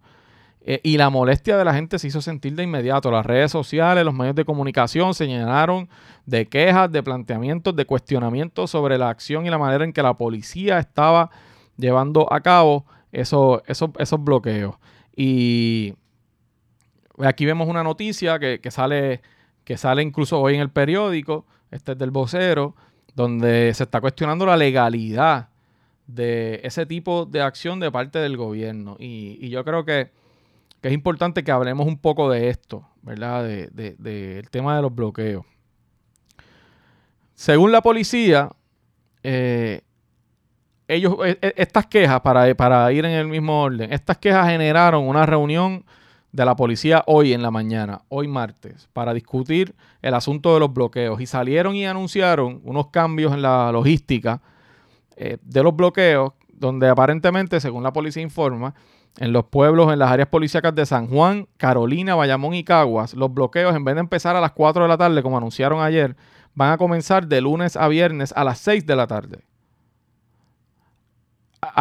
Eh, 0.61 0.81
y 0.83 0.97
la 0.97 1.09
molestia 1.09 1.57
de 1.57 1.65
la 1.65 1.73
gente 1.73 1.97
se 1.97 2.07
hizo 2.07 2.21
sentir 2.21 2.53
de 2.53 2.63
inmediato. 2.63 3.09
Las 3.09 3.25
redes 3.25 3.51
sociales, 3.51 4.05
los 4.05 4.13
medios 4.13 4.35
de 4.35 4.45
comunicación 4.45 5.13
se 5.13 5.25
llenaron 5.25 5.89
de 6.25 6.47
quejas, 6.47 6.91
de 6.91 7.01
planteamientos, 7.01 7.75
de 7.75 7.85
cuestionamientos 7.85 8.69
sobre 8.69 8.97
la 8.97 9.09
acción 9.09 9.45
y 9.45 9.49
la 9.49 9.57
manera 9.57 9.83
en 9.83 9.93
que 9.93 10.03
la 10.03 10.13
policía 10.13 10.77
estaba 10.77 11.31
llevando 11.77 12.31
a 12.31 12.41
cabo 12.41 12.85
esos, 13.11 13.61
esos, 13.67 13.89
esos 13.97 14.23
bloqueos. 14.23 14.75
Y 15.15 15.93
aquí 17.17 17.45
vemos 17.45 17.67
una 17.67 17.83
noticia 17.83 18.39
que, 18.39 18.59
que, 18.59 18.71
sale, 18.71 19.21
que 19.63 19.77
sale 19.77 20.01
incluso 20.01 20.39
hoy 20.39 20.55
en 20.55 20.61
el 20.61 20.69
periódico, 20.69 21.45
este 21.71 21.93
es 21.93 21.97
del 21.97 22.11
vocero, 22.11 22.75
donde 23.15 23.73
se 23.73 23.83
está 23.83 24.01
cuestionando 24.01 24.45
la 24.45 24.57
legalidad 24.57 25.49
de 26.07 26.59
ese 26.63 26.85
tipo 26.85 27.25
de 27.25 27.41
acción 27.41 27.79
de 27.79 27.91
parte 27.91 28.19
del 28.19 28.35
gobierno. 28.35 28.95
Y, 28.99 29.49
yo 29.49 29.63
creo 29.63 29.85
que, 29.85 30.11
es 30.81 30.93
importante 30.93 31.43
que 31.43 31.51
hablemos 31.51 31.85
un 31.87 31.97
poco 31.97 32.29
de 32.31 32.49
esto, 32.49 32.87
¿verdad? 33.01 33.43
Del 33.43 33.95
de, 33.97 34.43
tema 34.49 34.75
de 34.75 34.81
los 34.81 34.93
bloqueos. 34.95 35.45
Según 37.35 37.71
la 37.71 37.81
policía, 37.81 38.49
eh, 39.23 39.81
ellos, 40.89 41.15
e, 41.23 41.37
e, 41.41 41.53
estas 41.55 41.85
quejas, 41.85 42.19
para, 42.21 42.53
para 42.55 42.91
ir 42.91 43.05
en 43.05 43.11
el 43.11 43.27
mismo 43.27 43.61
orden, 43.61 43.93
estas 43.93 44.17
quejas 44.17 44.47
generaron 44.49 45.07
una 45.07 45.25
reunión 45.25 45.85
de 46.31 46.45
la 46.45 46.55
policía 46.55 47.03
hoy 47.05 47.31
en 47.31 47.41
la 47.41 47.51
mañana, 47.51 48.01
hoy 48.09 48.27
martes, 48.27 48.89
para 48.91 49.13
discutir 49.13 49.75
el 50.01 50.15
asunto 50.15 50.53
de 50.53 50.59
los 50.59 50.73
bloqueos. 50.73 51.21
Y 51.21 51.27
salieron 51.27 51.75
y 51.75 51.85
anunciaron 51.85 52.59
unos 52.63 52.87
cambios 52.87 53.33
en 53.33 53.43
la 53.43 53.71
logística 53.71 54.41
eh, 55.15 55.37
de 55.41 55.63
los 55.63 55.75
bloqueos, 55.75 56.33
donde 56.51 56.89
aparentemente, 56.89 57.59
según 57.59 57.83
la 57.83 57.93
policía 57.93 58.23
informa, 58.23 58.73
en 59.17 59.31
los 59.31 59.45
pueblos, 59.45 59.93
en 59.93 59.99
las 59.99 60.11
áreas 60.11 60.29
policíacas 60.29 60.73
de 60.73 60.85
San 60.85 61.07
Juan, 61.07 61.47
Carolina, 61.57 62.15
Bayamón 62.15 62.55
y 62.55 62.63
Caguas, 62.63 63.13
los 63.13 63.31
bloqueos, 63.33 63.75
en 63.75 63.83
vez 63.83 63.95
de 63.95 64.01
empezar 64.01 64.35
a 64.35 64.41
las 64.41 64.51
4 64.53 64.83
de 64.83 64.89
la 64.89 64.97
tarde, 64.97 65.21
como 65.21 65.37
anunciaron 65.37 65.81
ayer, 65.81 66.15
van 66.55 66.71
a 66.71 66.77
comenzar 66.77 67.27
de 67.27 67.41
lunes 67.41 67.75
a 67.75 67.87
viernes 67.87 68.33
a 68.35 68.43
las 68.43 68.57
6 68.59 68.85
de 68.85 68.95
la 68.95 69.07
tarde. 69.07 69.48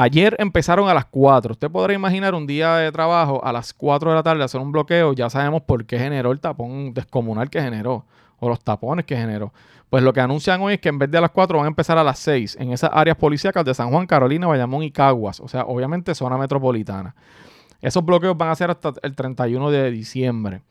Ayer 0.01 0.37
empezaron 0.39 0.89
a 0.89 0.95
las 0.95 1.07
4. 1.07 1.55
Usted 1.55 1.69
podrá 1.73 1.93
imaginar 1.93 2.33
un 2.33 2.47
día 2.47 2.77
de 2.77 2.93
trabajo 2.93 3.45
a 3.45 3.53
las 3.53 3.75
4 3.75 4.11
de 4.11 4.15
la 4.15 4.23
tarde 4.23 4.45
hacer 4.45 4.61
un 4.61 4.71
bloqueo. 4.71 5.13
Ya 5.13 5.29
sabemos 5.29 5.63
por 5.63 5.85
qué 5.87 5.99
generó 5.99 6.31
el 6.31 6.39
tapón 6.39 6.95
descomunal 6.95 7.51
que 7.51 7.61
generó 7.61 8.07
o 8.39 8.49
los 8.49 8.61
tapones 8.61 9.05
que 9.07 9.17
generó. 9.17 9.53
Pues 9.91 10.05
lo 10.05 10.13
que 10.13 10.21
anuncian 10.21 10.61
hoy 10.61 10.75
es 10.75 10.81
que 10.81 10.89
en 10.89 11.01
vez 11.01 11.11
de 11.11 11.19
a 11.19 11.21
las 11.21 11.33
4 11.33 11.59
van 11.59 11.65
a 11.65 11.69
empezar 11.69 11.99
a 11.99 12.05
las 12.05 12.21
6 12.21 12.59
en 12.61 12.71
esas 12.71 12.91
áreas 12.93 13.17
policíacas 13.17 13.65
de 13.65 13.75
San 13.75 13.91
Juan, 13.91 14.07
Carolina, 14.07 14.47
Bayamón 14.47 14.85
y 14.85 14.93
Caguas. 14.93 15.41
O 15.41 15.49
sea, 15.49 15.63
obviamente 15.65 16.15
zona 16.15 16.39
metropolitana. 16.39 17.17
Esos 17.83 18.05
bloqueos 18.05 18.39
van 18.39 18.51
a 18.51 18.55
ser 18.55 18.71
hasta 18.71 18.93
el 19.03 19.17
31 19.17 19.69
de 19.69 19.91
diciembre. 19.91 20.63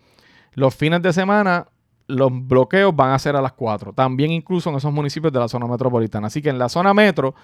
Los 0.54 0.74
fines 0.74 1.02
de 1.02 1.12
semana, 1.12 1.68
los 2.08 2.30
bloqueos 2.32 2.96
van 2.96 3.12
a 3.12 3.20
ser 3.20 3.36
a 3.36 3.42
las 3.42 3.52
4. 3.52 3.92
También 3.92 4.32
incluso 4.32 4.70
en 4.70 4.78
esos 4.78 4.94
municipios 4.94 5.34
de 5.34 5.40
la 5.40 5.50
zona 5.50 5.68
metropolitana. 5.68 6.28
Así 6.28 6.42
que 6.42 6.48
en 6.48 6.58
la 6.58 6.70
zona 6.70 6.94
metro 6.94 7.36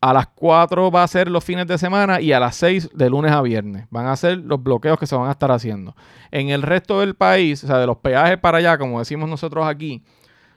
a 0.00 0.12
las 0.12 0.28
4 0.28 0.90
va 0.90 1.02
a 1.02 1.08
ser 1.08 1.28
los 1.30 1.44
fines 1.44 1.66
de 1.66 1.78
semana 1.78 2.20
y 2.20 2.32
a 2.32 2.40
las 2.40 2.56
6 2.56 2.90
de 2.94 3.10
lunes 3.10 3.32
a 3.32 3.42
viernes. 3.42 3.86
Van 3.90 4.06
a 4.06 4.16
ser 4.16 4.38
los 4.38 4.62
bloqueos 4.62 4.98
que 4.98 5.06
se 5.06 5.16
van 5.16 5.28
a 5.28 5.32
estar 5.32 5.50
haciendo. 5.50 5.94
En 6.30 6.48
el 6.48 6.62
resto 6.62 7.00
del 7.00 7.14
país, 7.14 7.64
o 7.64 7.66
sea, 7.66 7.78
de 7.78 7.86
los 7.86 7.98
peajes 7.98 8.38
para 8.38 8.58
allá, 8.58 8.78
como 8.78 8.98
decimos 8.98 9.28
nosotros 9.28 9.66
aquí, 9.66 10.02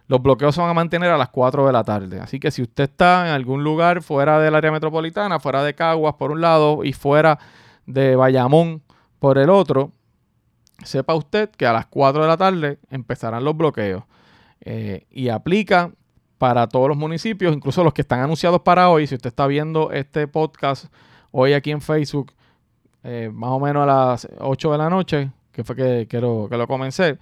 los 0.07 0.21
bloqueos 0.21 0.55
se 0.55 0.61
van 0.61 0.71
a 0.71 0.73
mantener 0.73 1.11
a 1.11 1.17
las 1.17 1.29
4 1.29 1.67
de 1.67 1.73
la 1.73 1.83
tarde. 1.83 2.19
Así 2.19 2.39
que 2.39 2.51
si 2.51 2.61
usted 2.61 2.85
está 2.85 3.27
en 3.27 3.33
algún 3.33 3.63
lugar 3.63 4.01
fuera 4.01 4.39
del 4.39 4.55
área 4.55 4.71
metropolitana, 4.71 5.39
fuera 5.39 5.63
de 5.63 5.75
Caguas 5.75 6.15
por 6.15 6.31
un 6.31 6.41
lado 6.41 6.83
y 6.83 6.93
fuera 6.93 7.39
de 7.85 8.15
Bayamón 8.15 8.81
por 9.19 9.37
el 9.37 9.49
otro, 9.49 9.91
sepa 10.83 11.13
usted 11.13 11.49
que 11.51 11.67
a 11.67 11.73
las 11.73 11.85
4 11.87 12.23
de 12.23 12.27
la 12.27 12.37
tarde 12.37 12.79
empezarán 12.89 13.43
los 13.43 13.55
bloqueos. 13.55 14.03
Eh, 14.61 15.05
y 15.11 15.29
aplica 15.29 15.91
para 16.39 16.67
todos 16.67 16.87
los 16.87 16.97
municipios, 16.97 17.53
incluso 17.53 17.83
los 17.83 17.93
que 17.93 18.01
están 18.01 18.21
anunciados 18.21 18.61
para 18.61 18.89
hoy. 18.89 19.05
Si 19.05 19.13
usted 19.13 19.27
está 19.27 19.45
viendo 19.45 19.91
este 19.91 20.27
podcast 20.27 20.85
hoy 21.31 21.53
aquí 21.53 21.69
en 21.69 21.81
Facebook, 21.81 22.31
eh, 23.03 23.29
más 23.31 23.51
o 23.51 23.59
menos 23.59 23.83
a 23.83 23.85
las 23.85 24.27
8 24.39 24.71
de 24.71 24.77
la 24.77 24.89
noche, 24.89 25.31
que 25.51 25.63
fue 25.63 25.75
que, 25.75 26.07
que, 26.09 26.21
lo, 26.21 26.47
que 26.49 26.57
lo 26.57 26.65
comencé, 26.65 27.19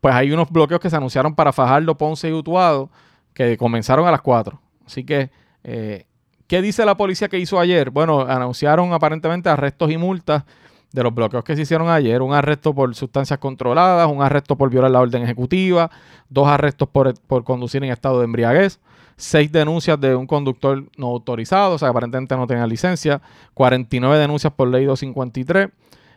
pues 0.00 0.14
hay 0.14 0.30
unos 0.30 0.48
bloqueos 0.48 0.80
que 0.80 0.88
se 0.88 0.96
anunciaron 0.96 1.34
para 1.34 1.52
Fajardo, 1.52 1.98
Ponce 1.98 2.28
y 2.28 2.32
Utuado, 2.32 2.88
que 3.34 3.56
comenzaron 3.56 4.06
a 4.06 4.12
las 4.12 4.22
4. 4.22 4.60
Así 4.86 5.04
que, 5.04 5.30
eh, 5.64 6.06
¿qué 6.46 6.62
dice 6.62 6.84
la 6.84 6.96
policía 6.96 7.28
que 7.28 7.40
hizo 7.40 7.58
ayer? 7.58 7.90
Bueno, 7.90 8.20
anunciaron 8.20 8.92
aparentemente 8.92 9.48
arrestos 9.48 9.90
y 9.90 9.96
multas 9.96 10.44
de 10.92 11.02
los 11.02 11.14
bloqueos 11.14 11.44
que 11.44 11.54
se 11.54 11.62
hicieron 11.62 11.88
ayer, 11.88 12.22
un 12.22 12.32
arresto 12.32 12.74
por 12.74 12.94
sustancias 12.94 13.38
controladas, 13.38 14.10
un 14.10 14.22
arresto 14.22 14.56
por 14.56 14.70
violar 14.70 14.90
la 14.90 15.00
orden 15.00 15.22
ejecutiva, 15.22 15.90
dos 16.28 16.48
arrestos 16.48 16.88
por, 16.88 17.14
conducir 17.44 17.84
en 17.84 17.90
estado 17.90 18.18
de 18.18 18.24
embriaguez, 18.24 18.80
seis 19.16 19.52
denuncias 19.52 20.00
de 20.00 20.14
un 20.14 20.26
conductor 20.26 20.84
no 20.96 21.08
autorizado, 21.08 21.74
o 21.74 21.78
sea, 21.78 21.88
aparentemente 21.88 22.36
no 22.36 22.46
tenía 22.46 22.66
licencia, 22.66 23.20
49 23.54 24.18
denuncias 24.18 24.52
por 24.52 24.68
ley 24.68 24.84
253, 24.86 25.68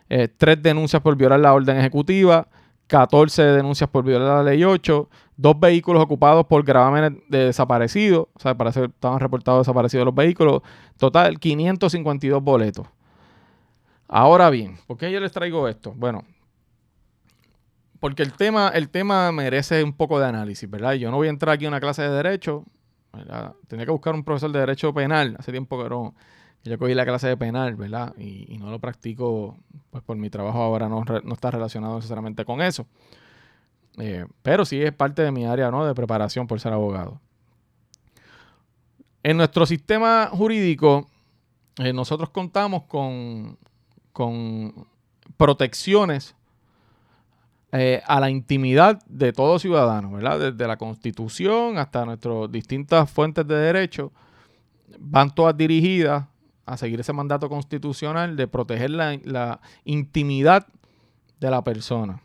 eh, 0.08 0.28
tres 0.36 0.62
denuncias 0.62 1.02
por 1.02 1.16
violar 1.16 1.40
la 1.40 1.52
orden 1.52 1.76
ejecutiva, 1.78 2.48
14 2.86 3.42
denuncias 3.42 3.88
por 3.90 4.04
violar 4.04 4.44
la 4.44 4.50
ley 4.50 4.64
8, 4.64 5.08
dos 5.36 5.60
vehículos 5.60 6.02
ocupados 6.02 6.46
por 6.46 6.62
gravámenes 6.64 7.12
de 7.28 7.46
desaparecidos, 7.46 8.28
o 8.34 8.40
sea, 8.40 8.54
parece 8.54 8.80
que 8.80 8.86
estaban 8.86 9.20
reportados 9.20 9.66
desaparecidos 9.66 10.06
los 10.06 10.14
vehículos, 10.14 10.62
total 10.96 11.38
552 11.38 12.42
boletos. 12.42 12.86
Ahora 14.14 14.50
bien, 14.50 14.76
¿por 14.86 14.98
qué 14.98 15.10
yo 15.10 15.20
les 15.20 15.32
traigo 15.32 15.66
esto? 15.68 15.94
Bueno, 15.96 16.26
porque 17.98 18.22
el 18.22 18.34
tema, 18.34 18.68
el 18.68 18.90
tema 18.90 19.32
merece 19.32 19.82
un 19.82 19.94
poco 19.94 20.20
de 20.20 20.26
análisis, 20.26 20.68
¿verdad? 20.68 20.92
Yo 20.92 21.10
no 21.10 21.16
voy 21.16 21.28
a 21.28 21.30
entrar 21.30 21.54
aquí 21.54 21.64
a 21.64 21.68
una 21.68 21.80
clase 21.80 22.02
de 22.02 22.10
derecho, 22.10 22.66
¿verdad? 23.10 23.54
Tenía 23.68 23.86
que 23.86 23.90
buscar 23.90 24.14
un 24.14 24.22
profesor 24.22 24.52
de 24.52 24.60
derecho 24.60 24.92
penal, 24.92 25.34
hace 25.38 25.50
tiempo 25.50 25.82
que 25.82 25.88
no, 25.88 26.14
yo 26.62 26.78
cogí 26.78 26.92
la 26.92 27.06
clase 27.06 27.26
de 27.26 27.38
penal, 27.38 27.74
¿verdad? 27.74 28.14
Y, 28.18 28.58
no 28.58 28.70
lo 28.70 28.78
practico, 28.80 29.56
pues 29.88 30.04
por 30.04 30.18
mi 30.18 30.28
trabajo 30.28 30.60
ahora 30.60 30.90
no, 30.90 31.02
está 31.32 31.50
relacionado 31.50 31.96
necesariamente 31.96 32.44
con 32.44 32.60
eso. 32.60 32.86
Eh, 33.96 34.26
pero 34.42 34.66
sí 34.66 34.82
es 34.82 34.92
parte 34.92 35.22
de 35.22 35.32
mi 35.32 35.46
área, 35.46 35.70
¿no? 35.70 35.86
De 35.86 35.94
preparación 35.94 36.46
por 36.46 36.60
ser 36.60 36.74
abogado. 36.74 37.18
En 39.22 39.38
nuestro 39.38 39.64
sistema 39.64 40.28
jurídico, 40.30 41.08
eh, 41.78 41.94
nosotros 41.94 42.28
contamos 42.28 42.82
con 42.82 43.56
con 44.12 44.86
protecciones 45.36 46.34
eh, 47.72 48.02
a 48.06 48.20
la 48.20 48.28
intimidad 48.28 49.02
de 49.06 49.32
todo 49.32 49.58
ciudadano, 49.58 50.12
¿verdad? 50.12 50.38
Desde 50.52 50.68
la 50.68 50.76
Constitución 50.76 51.78
hasta 51.78 52.04
nuestras 52.04 52.52
distintas 52.52 53.10
fuentes 53.10 53.46
de 53.46 53.54
derecho, 53.54 54.12
van 54.98 55.34
todas 55.34 55.56
dirigidas 55.56 56.26
a 56.66 56.76
seguir 56.76 57.00
ese 57.00 57.12
mandato 57.12 57.48
constitucional 57.48 58.36
de 58.36 58.46
proteger 58.46 58.90
la, 58.90 59.18
la 59.24 59.60
intimidad 59.84 60.66
de 61.40 61.50
la 61.50 61.64
persona, 61.64 62.22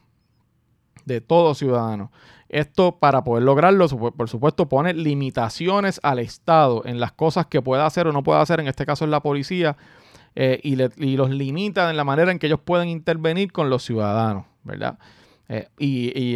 de 1.05 1.21
todo 1.21 1.55
ciudadano. 1.55 2.11
Esto 2.49 2.97
para 2.97 3.23
poder 3.23 3.43
lograrlo, 3.43 3.87
por 3.87 4.29
supuesto, 4.29 4.69
pone 4.69 4.93
limitaciones 4.93 5.99
al 6.03 6.19
Estado 6.19 6.83
en 6.85 6.99
las 6.99 7.13
cosas 7.13 7.47
que 7.47 7.61
pueda 7.61 7.85
hacer 7.85 8.07
o 8.07 8.11
no 8.11 8.23
pueda 8.23 8.41
hacer, 8.41 8.59
en 8.59 8.67
este 8.67 8.85
caso 8.85 9.05
es 9.05 9.11
la 9.11 9.21
policía, 9.21 9.75
eh, 10.39 10.59
y, 10.61 11.15
los 11.15 11.31
limita 11.31 11.89
en 11.89 11.97
la 11.97 12.03
manera 12.03 12.31
en 12.31 12.37
que 12.37 12.45
ellos 12.45 12.59
pueden 12.63 12.89
intervenir 12.89 13.51
con 13.51 13.71
los 13.71 13.81
ciudadanos, 13.81 14.45
¿verdad? 14.63 14.99
Eh, 15.49 15.67
y, 15.79 16.35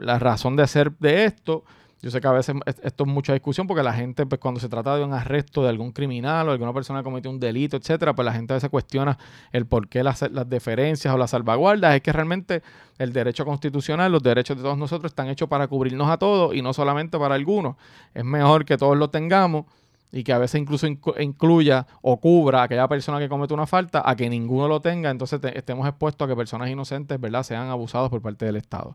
la 0.00 0.18
razón 0.18 0.56
de 0.56 0.66
ser 0.66 0.92
de 0.92 1.26
esto, 1.26 1.62
yo 2.00 2.10
sé 2.10 2.22
que 2.22 2.28
a 2.28 2.32
veces 2.32 2.56
esto 2.82 3.04
es 3.04 3.10
mucha 3.10 3.34
discusión 3.34 3.66
porque 3.66 3.82
la 3.82 3.92
gente, 3.92 4.24
pues 4.24 4.40
cuando 4.40 4.58
se 4.58 4.70
trata 4.70 4.96
de 4.96 5.04
un 5.04 5.12
arresto 5.12 5.62
de 5.62 5.68
algún 5.68 5.92
criminal 5.92 6.48
o 6.48 6.52
alguna 6.52 6.72
persona 6.72 7.00
que 7.00 7.04
cometió 7.04 7.30
un 7.30 7.38
delito, 7.38 7.76
etcétera, 7.76 8.14
pues 8.14 8.24
la 8.24 8.32
gente 8.32 8.54
a 8.54 8.56
veces 8.56 8.70
cuestiona 8.70 9.18
el 9.52 9.66
por 9.66 9.86
qué 9.86 10.02
las 10.02 10.24
deferencias 10.46 11.14
o 11.14 11.18
las 11.18 11.32
salvaguardas. 11.32 11.94
Es 11.94 12.00
que 12.00 12.10
realmente 12.10 12.62
el 12.96 13.12
derecho 13.12 13.44
constitucional, 13.44 14.10
los 14.10 14.22
derechos 14.22 14.56
de 14.56 14.62
todos 14.62 14.78
nosotros 14.78 15.12
están 15.12 15.28
hechos 15.28 15.50
para 15.50 15.68
cubrirnos 15.68 16.08
a 16.08 16.16
todos 16.16 16.54
y 16.54 16.62
no 16.62 16.72
solamente 16.72 17.18
para 17.18 17.34
algunos. 17.34 17.76
Es 18.14 18.24
mejor 18.24 18.64
que 18.64 18.78
todos 18.78 18.96
lo 18.96 19.10
tengamos 19.10 19.66
y 20.12 20.22
que 20.24 20.32
a 20.32 20.38
veces 20.38 20.60
incluso 20.60 20.86
incluya 20.86 21.86
o 22.02 22.20
cubra 22.20 22.60
a 22.60 22.64
aquella 22.64 22.86
persona 22.86 23.18
que 23.18 23.30
comete 23.30 23.54
una 23.54 23.66
falta 23.66 24.02
a 24.04 24.14
que 24.14 24.28
ninguno 24.28 24.68
lo 24.68 24.80
tenga, 24.80 25.10
entonces 25.10 25.40
estemos 25.54 25.88
expuestos 25.88 26.26
a 26.26 26.28
que 26.28 26.36
personas 26.36 26.68
inocentes, 26.68 27.18
¿verdad?, 27.18 27.42
sean 27.42 27.68
abusados 27.70 28.10
por 28.10 28.20
parte 28.20 28.44
del 28.44 28.56
Estado. 28.56 28.94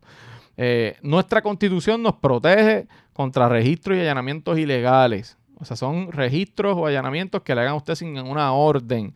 Eh, 0.56 0.96
nuestra 1.02 1.42
constitución 1.42 2.02
nos 2.02 2.14
protege 2.14 2.86
contra 3.12 3.48
registros 3.48 3.98
y 3.98 4.00
allanamientos 4.00 4.58
ilegales. 4.58 5.36
O 5.60 5.64
sea, 5.64 5.76
son 5.76 6.12
registros 6.12 6.76
o 6.76 6.86
allanamientos 6.86 7.42
que 7.42 7.54
le 7.54 7.62
hagan 7.62 7.72
a 7.72 7.76
usted 7.76 7.96
sin 7.96 8.16
una 8.18 8.52
orden. 8.52 9.12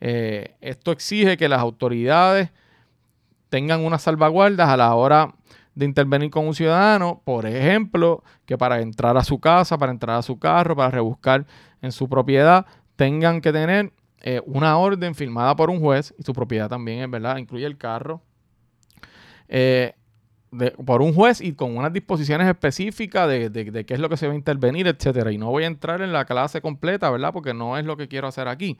Eh, 0.00 0.56
esto 0.62 0.90
exige 0.90 1.36
que 1.36 1.48
las 1.48 1.60
autoridades 1.60 2.50
tengan 3.50 3.84
unas 3.84 4.00
salvaguardas 4.00 4.70
a 4.70 4.76
la 4.78 4.94
hora 4.94 5.34
de 5.74 5.86
intervenir 5.86 6.30
con 6.30 6.46
un 6.46 6.54
ciudadano, 6.54 7.22
por 7.24 7.46
ejemplo, 7.46 8.22
que 8.44 8.58
para 8.58 8.80
entrar 8.80 9.16
a 9.16 9.24
su 9.24 9.40
casa, 9.40 9.78
para 9.78 9.92
entrar 9.92 10.18
a 10.18 10.22
su 10.22 10.38
carro, 10.38 10.76
para 10.76 10.90
rebuscar 10.90 11.46
en 11.80 11.92
su 11.92 12.08
propiedad, 12.08 12.66
tengan 12.96 13.40
que 13.40 13.52
tener 13.52 13.92
eh, 14.20 14.40
una 14.46 14.76
orden 14.76 15.14
firmada 15.14 15.56
por 15.56 15.70
un 15.70 15.80
juez, 15.80 16.14
y 16.18 16.22
su 16.22 16.32
propiedad 16.32 16.68
también 16.68 17.00
es 17.00 17.10
verdad, 17.10 17.38
incluye 17.38 17.66
el 17.66 17.78
carro, 17.78 18.22
eh, 19.48 19.94
por 20.84 21.00
un 21.00 21.14
juez 21.14 21.40
y 21.40 21.54
con 21.54 21.76
unas 21.76 21.92
disposiciones 21.92 22.46
específicas 22.46 23.26
de, 23.26 23.48
de, 23.48 23.86
qué 23.86 23.94
es 23.94 24.00
lo 24.00 24.10
que 24.10 24.18
se 24.18 24.26
va 24.26 24.34
a 24.34 24.36
intervenir, 24.36 24.86
etcétera. 24.86 25.32
Y 25.32 25.38
no 25.38 25.50
voy 25.50 25.64
a 25.64 25.66
entrar 25.66 26.02
en 26.02 26.12
la 26.12 26.26
clase 26.26 26.60
completa, 26.60 27.10
¿verdad? 27.10 27.32
Porque 27.32 27.54
no 27.54 27.78
es 27.78 27.86
lo 27.86 27.96
que 27.96 28.06
quiero 28.06 28.28
hacer 28.28 28.48
aquí. 28.48 28.78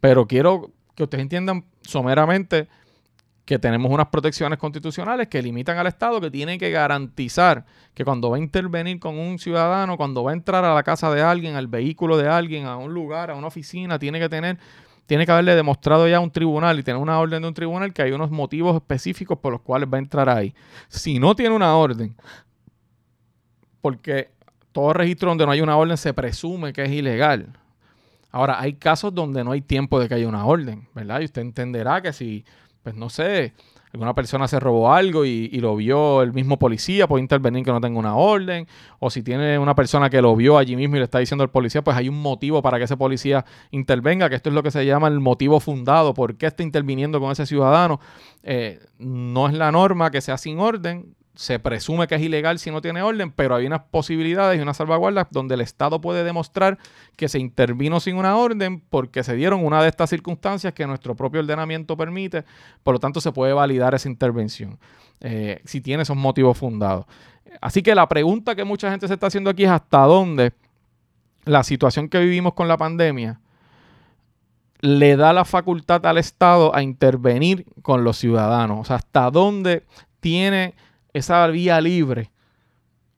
Pero 0.00 0.26
quiero 0.26 0.72
que 0.96 1.04
ustedes 1.04 1.22
entiendan 1.22 1.64
someramente 1.82 2.68
que 3.44 3.58
tenemos 3.58 3.92
unas 3.92 4.08
protecciones 4.08 4.58
constitucionales 4.58 5.28
que 5.28 5.42
limitan 5.42 5.76
al 5.76 5.86
Estado, 5.86 6.20
que 6.20 6.30
tienen 6.30 6.58
que 6.58 6.70
garantizar 6.70 7.66
que 7.92 8.04
cuando 8.04 8.30
va 8.30 8.36
a 8.36 8.40
intervenir 8.40 8.98
con 8.98 9.18
un 9.18 9.38
ciudadano, 9.38 9.96
cuando 9.96 10.24
va 10.24 10.30
a 10.30 10.34
entrar 10.34 10.64
a 10.64 10.74
la 10.74 10.82
casa 10.82 11.10
de 11.10 11.20
alguien, 11.22 11.54
al 11.54 11.66
vehículo 11.66 12.16
de 12.16 12.28
alguien, 12.28 12.66
a 12.66 12.76
un 12.76 12.94
lugar, 12.94 13.30
a 13.30 13.34
una 13.34 13.48
oficina, 13.48 13.98
tiene 13.98 14.18
que 14.18 14.30
tener, 14.30 14.58
tiene 15.04 15.26
que 15.26 15.32
haberle 15.32 15.54
demostrado 15.54 16.08
ya 16.08 16.16
a 16.16 16.20
un 16.20 16.30
tribunal 16.30 16.78
y 16.78 16.82
tener 16.82 17.00
una 17.00 17.18
orden 17.18 17.42
de 17.42 17.48
un 17.48 17.54
tribunal 17.54 17.92
que 17.92 18.02
hay 18.02 18.12
unos 18.12 18.30
motivos 18.30 18.76
específicos 18.76 19.38
por 19.38 19.52
los 19.52 19.60
cuales 19.60 19.90
va 19.92 19.98
a 19.98 20.00
entrar 20.00 20.28
ahí. 20.30 20.54
Si 20.88 21.18
no 21.18 21.36
tiene 21.36 21.54
una 21.54 21.76
orden, 21.76 22.16
porque 23.82 24.30
todo 24.72 24.94
registro 24.94 25.28
donde 25.28 25.44
no 25.44 25.52
hay 25.52 25.60
una 25.60 25.76
orden 25.76 25.98
se 25.98 26.14
presume 26.14 26.72
que 26.72 26.82
es 26.82 26.90
ilegal. 26.90 27.48
Ahora, 28.32 28.58
hay 28.58 28.72
casos 28.72 29.14
donde 29.14 29.44
no 29.44 29.52
hay 29.52 29.60
tiempo 29.60 30.00
de 30.00 30.08
que 30.08 30.14
haya 30.14 30.26
una 30.26 30.44
orden, 30.44 30.88
¿verdad? 30.92 31.20
Y 31.20 31.26
usted 31.26 31.42
entenderá 31.42 32.02
que 32.02 32.12
si 32.12 32.44
pues 32.84 32.94
no 32.94 33.08
sé, 33.08 33.54
alguna 33.94 34.14
persona 34.14 34.46
se 34.46 34.60
robó 34.60 34.92
algo 34.92 35.24
y, 35.24 35.48
lo 35.60 35.74
vio 35.76 36.20
el 36.22 36.32
mismo 36.32 36.58
policía, 36.58 37.08
puede 37.08 37.22
intervenir 37.22 37.64
que 37.64 37.72
no 37.72 37.80
tenga 37.80 37.98
una 37.98 38.14
orden, 38.14 38.66
o 38.98 39.08
si 39.08 39.22
tiene 39.22 39.58
una 39.58 39.74
persona 39.74 40.10
que 40.10 40.20
lo 40.20 40.36
vio 40.36 40.58
allí 40.58 40.76
mismo 40.76 40.96
y 40.96 40.98
le 40.98 41.04
está 41.04 41.18
diciendo 41.18 41.42
al 41.42 41.50
policía, 41.50 41.82
pues 41.82 41.96
hay 41.96 42.08
un 42.08 42.20
motivo 42.20 42.60
para 42.60 42.76
que 42.76 42.84
ese 42.84 42.96
policía 42.96 43.44
intervenga, 43.70 44.28
que 44.28 44.36
esto 44.36 44.50
es 44.50 44.54
lo 44.54 44.62
que 44.62 44.70
se 44.70 44.84
llama 44.84 45.08
el 45.08 45.20
motivo 45.20 45.60
fundado, 45.60 46.12
por 46.12 46.36
qué 46.36 46.46
está 46.46 46.62
interviniendo 46.62 47.20
con 47.20 47.32
ese 47.32 47.46
ciudadano. 47.46 48.00
Eh, 48.42 48.80
no 48.98 49.48
es 49.48 49.54
la 49.54 49.72
norma 49.72 50.10
que 50.10 50.20
sea 50.20 50.36
sin 50.36 50.58
orden, 50.58 51.14
se 51.34 51.58
presume 51.58 52.06
que 52.06 52.14
es 52.14 52.22
ilegal 52.22 52.58
si 52.58 52.70
no 52.70 52.80
tiene 52.80 53.02
orden, 53.02 53.32
pero 53.32 53.56
hay 53.56 53.66
unas 53.66 53.82
posibilidades 53.90 54.58
y 54.58 54.62
unas 54.62 54.76
salvaguardas 54.76 55.26
donde 55.30 55.54
el 55.54 55.60
Estado 55.60 56.00
puede 56.00 56.22
demostrar 56.22 56.78
que 57.16 57.28
se 57.28 57.40
intervino 57.40 57.98
sin 57.98 58.16
una 58.16 58.36
orden 58.36 58.80
porque 58.80 59.24
se 59.24 59.34
dieron 59.34 59.64
una 59.64 59.82
de 59.82 59.88
estas 59.88 60.10
circunstancias 60.10 60.72
que 60.74 60.86
nuestro 60.86 61.16
propio 61.16 61.40
ordenamiento 61.40 61.96
permite, 61.96 62.44
por 62.82 62.94
lo 62.94 63.00
tanto 63.00 63.20
se 63.20 63.32
puede 63.32 63.52
validar 63.52 63.94
esa 63.94 64.08
intervención 64.08 64.78
eh, 65.20 65.60
si 65.64 65.80
tiene 65.80 66.04
esos 66.04 66.16
motivos 66.16 66.56
fundados. 66.56 67.06
Así 67.60 67.82
que 67.82 67.94
la 67.94 68.08
pregunta 68.08 68.54
que 68.54 68.64
mucha 68.64 68.90
gente 68.90 69.08
se 69.08 69.14
está 69.14 69.26
haciendo 69.26 69.50
aquí 69.50 69.64
es 69.64 69.70
hasta 69.70 70.00
dónde 70.02 70.52
la 71.44 71.62
situación 71.64 72.08
que 72.08 72.20
vivimos 72.20 72.54
con 72.54 72.68
la 72.68 72.76
pandemia 72.76 73.40
le 74.80 75.16
da 75.16 75.32
la 75.32 75.44
facultad 75.44 76.04
al 76.06 76.18
Estado 76.18 76.74
a 76.74 76.82
intervenir 76.82 77.66
con 77.82 78.04
los 78.04 78.18
ciudadanos. 78.18 78.80
O 78.80 78.84
sea, 78.84 78.96
hasta 78.96 79.30
dónde 79.30 79.84
tiene 80.20 80.74
esa 81.14 81.46
vía 81.46 81.80
libre 81.80 82.30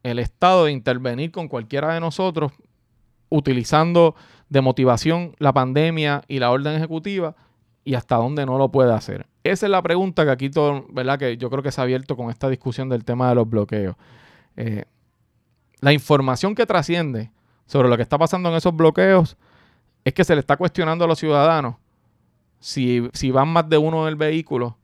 el 0.05 0.21
Estado 0.21 0.67
de 0.67 0.73
intervenir 0.73 1.33
con 1.33 1.49
cualquiera 1.49 1.93
de 1.93 2.01
nosotros 2.01 2.53
utilizando 3.29 4.15
de 4.49 4.61
motivación 4.61 5.35
la 5.39 5.53
pandemia 5.53 6.23
y 6.29 6.39
la 6.39 6.53
orden 6.53 6.77
ejecutiva 6.77 7.35
y 7.85 7.95
hasta 7.95 8.17
dónde 8.17 8.47
no 8.47 8.59
lo 8.59 8.71
puede 8.71 8.93
hacer. 8.93 9.27
Esa 9.43 9.67
es 9.67 9.71
la 9.71 9.83
pregunta 9.83 10.25
que 10.25 10.31
aquí 10.31 10.51
todo, 10.51 10.87
¿verdad? 10.91 11.19
Que 11.19 11.37
yo 11.37 11.51
creo 11.51 11.63
que 11.63 11.73
se 11.73 11.81
ha 11.81 11.85
abierto 11.85 12.17
con 12.17 12.31
esta 12.31 12.49
discusión 12.49 12.89
del 12.89 13.05
tema 13.05 13.29
de 13.29 13.35
los 13.35 13.49
bloqueos. 13.49 13.97
Eh, 14.57 14.85
la 15.81 15.93
información 15.93 16.55
que 16.55 16.67
trasciende 16.67 17.31
sobre 17.67 17.89
lo 17.89 17.97
que 17.97 18.03
está 18.03 18.19
pasando 18.19 18.49
en 18.49 18.55
esos 18.55 18.75
bloqueos 18.75 19.37
es 20.05 20.15
que 20.15 20.25
se 20.25 20.35
le 20.35 20.41
está 20.41 20.57
cuestionando 20.57 21.05
a 21.05 21.09
los 21.09 21.19
ciudadanos 21.19 21.77
si, 22.61 23.09
si 23.13 23.31
van 23.31 23.49
más 23.49 23.69
de 23.69 23.79
uno 23.79 24.03
en 24.03 24.09
el 24.09 24.17
vehículo 24.17 24.77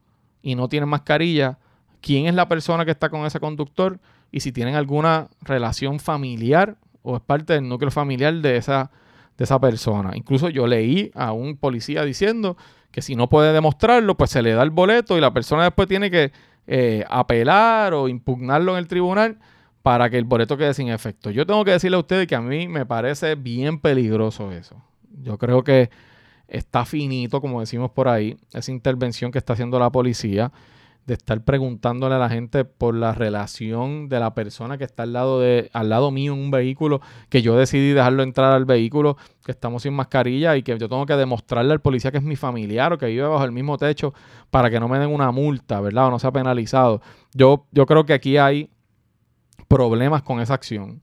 y 0.43 0.55
no 0.57 0.69
tienen 0.69 0.89
mascarilla, 0.89 1.59
quién 2.03 2.27
es 2.27 2.35
la 2.35 2.49
persona 2.49 2.85
que 2.85 2.91
está 2.91 3.09
con 3.09 3.25
ese 3.25 3.41
conductor 3.41 3.99
y 4.31 4.41
si 4.41 4.53
tienen 4.53 4.75
alguna 4.75 5.29
relación 5.41 6.01
familiar 6.01 6.77
o 7.03 7.17
es 7.17 7.23
parte 7.23 7.55
del 7.55 7.69
núcleo 7.69 7.91
familiar 7.91 8.35
de 8.35 8.57
esa, 8.57 8.91
de 9.39 9.45
esa 9.45 9.59
persona. 9.59 10.11
Incluso 10.15 10.51
yo 10.51 10.67
leí 10.67 11.11
a 11.15 11.33
un 11.33 11.57
policía 11.57 12.05
diciendo 12.05 12.57
que 12.91 13.01
si 13.01 13.17
no 13.17 13.29
puede 13.29 13.53
demostrarlo, 13.53 14.17
pues 14.17 14.31
se 14.31 14.43
le 14.43 14.53
da 14.53 14.63
el 14.63 14.71
boleto 14.71 15.17
y 15.17 15.21
la 15.21 15.33
persona 15.33 15.65
después 15.65 15.89
tiene 15.89 16.11
que 16.11 16.33
eh, 16.67 17.05
apelar 17.09 17.95
o 17.95 18.09
impugnarlo 18.09 18.73
en 18.73 18.79
el 18.79 18.89
tribunal 18.89 19.39
para 19.83 20.11
que 20.11 20.19
el 20.19 20.25
boleto 20.25 20.57
quede 20.57 20.75
sin 20.75 20.89
efecto. 20.89 21.31
Yo 21.31 21.47
tengo 21.47 21.65
que 21.65 21.73
decirle 21.73 21.97
a 21.97 22.01
ustedes 22.01 22.27
que 22.27 22.35
a 22.35 22.41
mí 22.41 22.69
me 22.69 22.85
parece 22.85 23.35
bien 23.35 23.79
peligroso 23.79 24.53
eso. 24.53 24.77
Yo 25.23 25.39
creo 25.39 25.65
que 25.65 25.91
está 26.49 26.85
finito, 26.85 27.41
como 27.41 27.61
decimos 27.61 27.91
por 27.91 28.09
ahí, 28.09 28.37
esa 28.53 28.71
intervención 28.71 29.33
que 29.33 29.39
está 29.39 29.55
haciendo 29.55 29.79
la 29.79 29.91
policía 29.91 30.53
de 31.07 31.15
estar 31.15 31.43
preguntándole 31.45 32.15
a 32.15 32.19
la 32.19 32.29
gente 32.29 32.65
por 32.65 32.95
la 32.95 33.13
relación 33.13 34.09
de 34.09 34.21
la 34.21 34.35
persona 34.35 34.79
que 34.79 34.85
está 34.85 35.03
al 35.03 35.13
lado 35.13 35.41
de 35.41 35.69
al 35.73 35.89
lado 35.89 36.11
mío 36.11 36.33
en 36.33 36.39
un 36.39 36.51
vehículo 36.51 37.01
que 37.29 37.43
yo 37.43 37.57
decidí 37.57 37.93
dejarlo 37.93 38.23
entrar 38.23 38.53
al 38.53 38.65
vehículo 38.65 39.17
que 39.45 39.51
estamos 39.51 39.83
sin 39.83 39.95
mascarilla 39.95 40.57
y 40.57 40.63
que 40.63 40.79
yo 40.79 40.89
tengo 40.89 41.05
que 41.05 41.17
demostrarle 41.17 41.73
al 41.73 41.81
policía 41.81 42.13
que 42.13 42.19
es 42.19 42.25
mi 42.25 42.37
familiar 42.37 42.93
o 42.93 42.99
que 42.99 43.07
vive 43.07 43.27
bajo 43.27 43.45
el 43.45 43.53
mismo 43.53 43.79
techo 43.79 44.15
para 44.51 44.71
que 44.71 44.79
no 44.79 44.89
me 44.89 44.99
den 44.99 45.11
una 45.11 45.33
multa, 45.33 45.81
¿verdad? 45.81 46.07
O 46.07 46.11
no 46.11 46.19
sea 46.19 46.31
penalizado. 46.31 47.01
Yo 47.35 47.67
yo 47.73 47.85
creo 47.87 48.07
que 48.07 48.13
aquí 48.13 48.37
hay 48.37 48.71
problemas 49.67 50.23
con 50.23 50.41
esa 50.41 50.55
acción. 50.55 51.03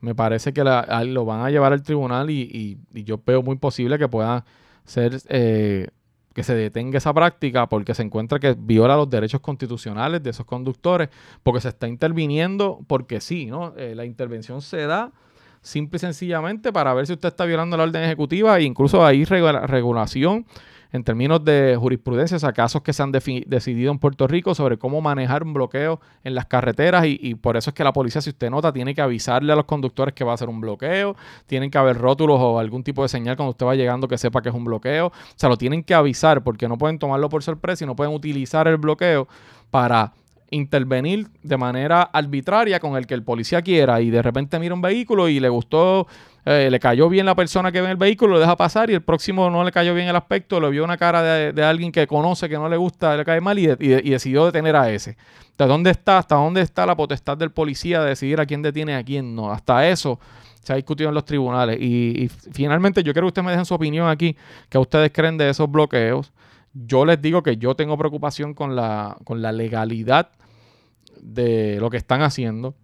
Me 0.00 0.14
parece 0.14 0.52
que 0.52 0.62
lo 0.64 1.24
van 1.24 1.40
a 1.40 1.50
llevar 1.50 1.72
al 1.72 1.82
tribunal 1.82 2.30
y, 2.30 2.78
y, 2.94 3.04
yo 3.04 3.20
veo 3.24 3.42
muy 3.42 3.56
posible 3.56 3.98
que 3.98 4.08
pueda 4.08 4.44
ser 4.84 5.18
eh, 5.28 5.88
que 6.34 6.42
se 6.42 6.54
detenga 6.54 6.98
esa 6.98 7.12
práctica 7.12 7.68
porque 7.68 7.94
se 7.94 8.02
encuentra 8.02 8.38
que 8.38 8.54
viola 8.58 8.96
los 8.96 9.10
derechos 9.10 9.40
constitucionales 9.40 10.22
de 10.22 10.30
esos 10.30 10.46
conductores, 10.46 11.08
porque 11.42 11.60
se 11.60 11.68
está 11.68 11.88
interviniendo 11.88 12.80
porque 12.86 13.20
sí, 13.20 13.46
¿no? 13.46 13.74
Eh, 13.76 13.94
la 13.94 14.04
intervención 14.04 14.62
se 14.62 14.86
da 14.86 15.12
simple 15.62 15.96
y 15.96 16.00
sencillamente 16.00 16.72
para 16.72 16.94
ver 16.94 17.06
si 17.06 17.12
usted 17.12 17.28
está 17.28 17.44
violando 17.44 17.76
la 17.76 17.82
orden 17.82 18.02
ejecutiva 18.02 18.58
e 18.58 18.62
incluso 18.62 19.04
hay 19.04 19.24
regulación 19.24 20.46
en 20.92 21.04
términos 21.04 21.44
de 21.44 21.76
jurisprudencia, 21.78 22.36
o 22.36 22.40
sea, 22.40 22.52
casos 22.52 22.82
que 22.82 22.92
se 22.92 23.02
han 23.02 23.12
decidido 23.12 23.92
en 23.92 23.98
Puerto 23.98 24.26
Rico 24.26 24.54
sobre 24.54 24.78
cómo 24.78 25.00
manejar 25.00 25.42
un 25.42 25.52
bloqueo 25.52 26.00
en 26.24 26.34
las 26.34 26.46
carreteras 26.46 27.04
y, 27.06 27.34
por 27.36 27.56
eso 27.56 27.70
es 27.70 27.74
que 27.74 27.84
la 27.84 27.92
policía, 27.92 28.20
si 28.20 28.30
usted 28.30 28.50
nota, 28.50 28.72
tiene 28.72 28.94
que 28.94 29.00
avisarle 29.00 29.52
a 29.52 29.56
los 29.56 29.64
conductores 29.64 30.14
que 30.14 30.24
va 30.24 30.32
a 30.32 30.34
hacer 30.34 30.48
un 30.48 30.60
bloqueo, 30.60 31.16
tienen 31.46 31.70
que 31.70 31.78
haber 31.78 31.96
rótulos 31.96 32.38
o 32.40 32.58
algún 32.58 32.82
tipo 32.82 33.02
de 33.02 33.08
señal 33.08 33.36
cuando 33.36 33.50
usted 33.50 33.66
va 33.66 33.74
llegando 33.74 34.08
que 34.08 34.18
sepa 34.18 34.42
que 34.42 34.48
es 34.48 34.54
un 34.54 34.64
bloqueo, 34.64 35.06
o 35.08 35.12
sea, 35.36 35.48
lo 35.48 35.56
tienen 35.56 35.84
que 35.84 35.94
avisar 35.94 36.42
porque 36.42 36.68
no 36.68 36.78
pueden 36.78 36.98
tomarlo 36.98 37.28
por 37.28 37.42
sorpresa 37.42 37.84
y 37.84 37.86
no 37.86 37.96
pueden 37.96 38.14
utilizar 38.14 38.66
el 38.68 38.76
bloqueo 38.76 39.28
para 39.70 40.12
intervenir 40.50 41.28
de 41.42 41.56
manera 41.56 42.02
arbitraria 42.02 42.80
con 42.80 42.96
el 42.96 43.06
que 43.06 43.14
el 43.14 43.22
policía 43.22 43.62
quiera 43.62 44.00
y 44.00 44.10
de 44.10 44.22
repente 44.22 44.58
mira 44.58 44.74
un 44.74 44.82
vehículo 44.82 45.28
y 45.28 45.40
le 45.40 45.48
gustó 45.48 46.06
eh, 46.46 46.68
le 46.70 46.80
cayó 46.80 47.10
bien 47.10 47.26
la 47.26 47.34
persona 47.34 47.70
que 47.70 47.82
ve 47.82 47.90
el 47.90 47.98
vehículo, 47.98 48.34
lo 48.34 48.40
deja 48.40 48.56
pasar 48.56 48.88
y 48.90 48.94
el 48.94 49.02
próximo 49.02 49.50
no 49.50 49.62
le 49.62 49.72
cayó 49.72 49.94
bien 49.94 50.08
el 50.08 50.16
aspecto, 50.16 50.58
lo 50.58 50.70
vio 50.70 50.84
una 50.84 50.96
cara 50.96 51.22
de, 51.22 51.64
alguien 51.64 51.92
que 51.92 52.06
conoce, 52.06 52.48
que 52.48 52.54
no 52.54 52.68
le 52.68 52.78
gusta, 52.78 53.14
le 53.16 53.24
cae 53.24 53.40
mal 53.42 53.58
y, 53.58 53.66
decidió 53.66 54.46
detener 54.46 54.74
a 54.74 54.90
ese. 54.90 55.16
¿De 55.58 55.66
dónde 55.66 55.90
está? 55.90 56.18
¿Hasta 56.18 56.36
dónde 56.36 56.62
está 56.62 56.86
la 56.86 56.96
potestad 56.96 57.36
del 57.36 57.50
policía 57.50 58.00
de 58.02 58.10
decidir 58.10 58.40
a 58.40 58.46
quién 58.46 58.62
detiene 58.62 58.92
y 58.92 58.94
a 58.94 59.04
quién 59.04 59.34
no? 59.34 59.52
Hasta 59.52 59.86
eso 59.86 60.18
se 60.62 60.72
ha 60.72 60.76
discutido 60.76 61.10
en 61.10 61.14
los 61.14 61.26
tribunales. 61.26 61.76
Y, 61.78 62.24
y 62.24 62.28
finalmente 62.28 63.02
yo 63.02 63.12
quiero 63.12 63.26
que 63.26 63.28
ustedes 63.28 63.44
me 63.44 63.50
dejen 63.50 63.66
su 63.66 63.74
opinión 63.74 64.08
aquí, 64.08 64.34
que 64.70 64.78
ustedes 64.78 65.10
creen 65.12 65.36
de 65.36 65.50
esos 65.50 65.70
bloqueos. 65.70 66.32
Yo 66.72 67.04
les 67.04 67.20
digo 67.20 67.42
que 67.42 67.56
yo 67.56 67.74
tengo 67.74 67.98
preocupación 67.98 68.54
con 68.54 68.76
la, 68.76 69.16
con 69.24 69.42
la 69.42 69.52
legalidad 69.52 70.30
de 71.20 71.78
lo 71.80 71.90
que 71.90 71.96
están 71.96 72.22
haciendo 72.22 72.74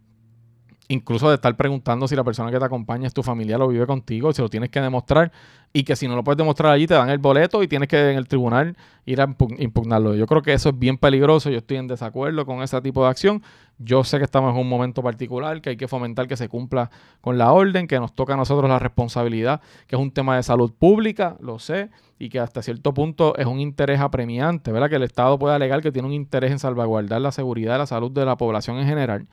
incluso 0.89 1.29
de 1.29 1.35
estar 1.35 1.57
preguntando 1.57 2.07
si 2.07 2.15
la 2.15 2.25
persona 2.25 2.51
que 2.51 2.59
te 2.59 2.65
acompaña 2.65 3.07
es 3.07 3.15
tu 3.15 3.23
familia 3.23 3.59
o 3.59 3.69
vive 3.69 3.87
contigo, 3.87 4.33
si 4.33 4.43
lo 4.43 4.49
tienes 4.49 4.71
que 4.71 4.81
demostrar 4.81 5.33
y 5.73 5.85
que 5.85 5.97
si 5.97 6.09
no 6.09 6.15
lo 6.15 6.25
puedes 6.25 6.39
demostrar 6.39 6.73
allí 6.73 6.87
te 6.87 6.95
dan 6.95 7.11
el 7.11 7.19
boleto 7.19 7.63
y 7.63 7.69
tienes 7.69 7.89
que 7.89 8.11
en 8.11 8.17
el 8.17 8.29
tribunal 8.29 8.77
ir 9.05 9.21
a 9.21 9.29
impugnarlo. 9.59 10.15
Yo 10.15 10.27
creo 10.27 10.43
que 10.43 10.53
eso 10.53 10.71
es 10.71 10.79
bien 10.79 10.97
peligroso, 10.97 11.51
yo 11.51 11.59
estoy 11.59 11.77
en 11.77 11.87
desacuerdo 11.87 12.47
con 12.47 12.63
ese 12.63 12.81
tipo 12.81 13.03
de 13.05 13.11
acción. 13.11 13.43
Yo 13.79 14.05
sé 14.05 14.19
que 14.19 14.25
estamos 14.25 14.55
en 14.55 14.61
un 14.61 14.69
momento 14.69 15.03
particular, 15.03 15.61
que 15.61 15.71
hay 15.71 15.77
que 15.77 15.87
fomentar 15.87 16.27
que 16.27 16.37
se 16.37 16.49
cumpla 16.49 16.91
con 17.21 17.37
la 17.37 17.53
orden, 17.53 17.87
que 17.87 18.01
nos 18.01 18.15
toca 18.15 18.33
a 18.33 18.37
nosotros 18.37 18.71
la 18.71 18.79
responsabilidad, 18.79 19.61
que 19.87 19.97
es 19.97 20.01
un 20.01 20.11
tema 20.11 20.37
de 20.37 20.43
salud 20.43 20.73
pública, 20.73 21.37
lo 21.41 21.59
sé, 21.59 21.91
y 22.19 22.31
que 22.31 22.41
hasta 22.41 22.63
cierto 22.63 22.95
punto 22.95 23.37
es 23.37 23.45
un 23.45 23.61
interés 23.61 24.01
apremiante, 24.01 24.73
¿verdad? 24.73 24.89
Que 24.89 24.97
el 24.97 25.03
Estado 25.03 25.39
puede 25.39 25.55
alegar 25.55 25.83
que 25.83 25.93
tiene 25.93 26.09
un 26.09 26.15
interés 26.15 26.53
en 26.53 26.59
salvaguardar 26.59 27.21
la 27.21 27.33
seguridad 27.33 27.75
y 27.75 27.79
la 27.79 27.87
salud 27.87 28.11
de 28.11 28.25
la 28.25 28.37
población 28.37 28.79
en 28.79 28.87
general, 28.87 29.27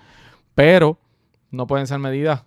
pero 0.56 0.98
no 1.54 1.68
pueden 1.68 1.88
ser 1.88 2.00
medidas 2.00 2.44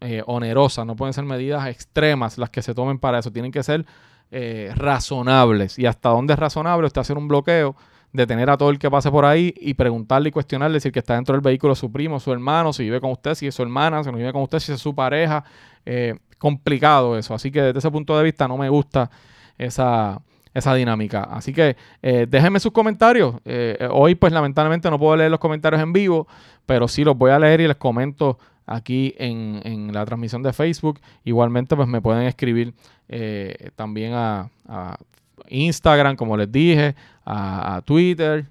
eh, 0.00 0.22
onerosas, 0.26 0.84
no 0.86 0.96
pueden 0.96 1.12
ser 1.12 1.24
medidas 1.24 1.66
extremas 1.68 2.38
las 2.38 2.50
que 2.50 2.62
se 2.62 2.74
tomen 2.74 2.98
para 2.98 3.18
eso, 3.18 3.30
tienen 3.30 3.52
que 3.52 3.62
ser 3.62 3.86
eh, 4.30 4.72
razonables. 4.74 5.78
¿Y 5.78 5.86
hasta 5.86 6.08
dónde 6.08 6.34
es 6.34 6.38
razonable 6.38 6.86
usted 6.86 7.00
hacer 7.00 7.16
un 7.16 7.28
bloqueo 7.28 7.76
detener 8.12 8.48
a 8.48 8.56
todo 8.56 8.70
el 8.70 8.78
que 8.78 8.90
pase 8.90 9.10
por 9.10 9.24
ahí 9.24 9.54
y 9.58 9.74
preguntarle 9.74 10.30
y 10.30 10.32
cuestionarle 10.32 10.78
el 10.82 10.92
que 10.92 10.98
está 10.98 11.14
dentro 11.14 11.34
del 11.34 11.42
vehículo 11.42 11.74
su 11.74 11.92
primo, 11.92 12.18
su 12.18 12.32
hermano, 12.32 12.72
si 12.72 12.84
vive 12.84 13.00
con 13.00 13.10
usted, 13.10 13.34
si 13.34 13.46
es 13.46 13.54
su 13.54 13.62
hermana, 13.62 14.02
si 14.02 14.10
no 14.10 14.16
vive 14.16 14.32
con 14.32 14.42
usted, 14.42 14.58
si 14.58 14.72
es 14.72 14.80
su 14.80 14.94
pareja. 14.94 15.44
Eh, 15.84 16.18
complicado 16.38 17.16
eso. 17.18 17.34
Así 17.34 17.50
que 17.50 17.60
desde 17.62 17.78
ese 17.78 17.90
punto 17.90 18.16
de 18.16 18.24
vista 18.24 18.48
no 18.48 18.56
me 18.56 18.68
gusta 18.68 19.10
esa, 19.58 20.20
esa 20.56 20.74
dinámica. 20.74 21.22
Así 21.24 21.52
que 21.52 21.76
eh, 22.02 22.26
déjenme 22.28 22.58
sus 22.60 22.72
comentarios. 22.72 23.36
Eh, 23.44 23.88
hoy 23.90 24.14
pues 24.14 24.32
lamentablemente 24.32 24.90
no 24.90 24.98
puedo 24.98 25.14
leer 25.16 25.30
los 25.30 25.38
comentarios 25.38 25.82
en 25.82 25.92
vivo, 25.92 26.26
pero 26.64 26.88
sí 26.88 27.04
los 27.04 27.16
voy 27.16 27.30
a 27.30 27.38
leer 27.38 27.60
y 27.60 27.68
les 27.68 27.76
comento 27.76 28.38
aquí 28.64 29.14
en, 29.18 29.92
la 29.92 30.04
transmisión 30.06 30.42
de 30.42 30.52
Facebook. 30.52 30.98
Igualmente 31.24 31.76
pues 31.76 31.86
me 31.86 32.00
pueden 32.00 32.22
escribir 32.22 32.72
eh, 33.08 33.70
también 33.76 34.12
a, 34.14 34.48
Instagram, 35.48 36.16
como 36.16 36.36
les 36.36 36.50
dije, 36.50 36.96
a 37.24 37.80
Twitter 37.84 38.46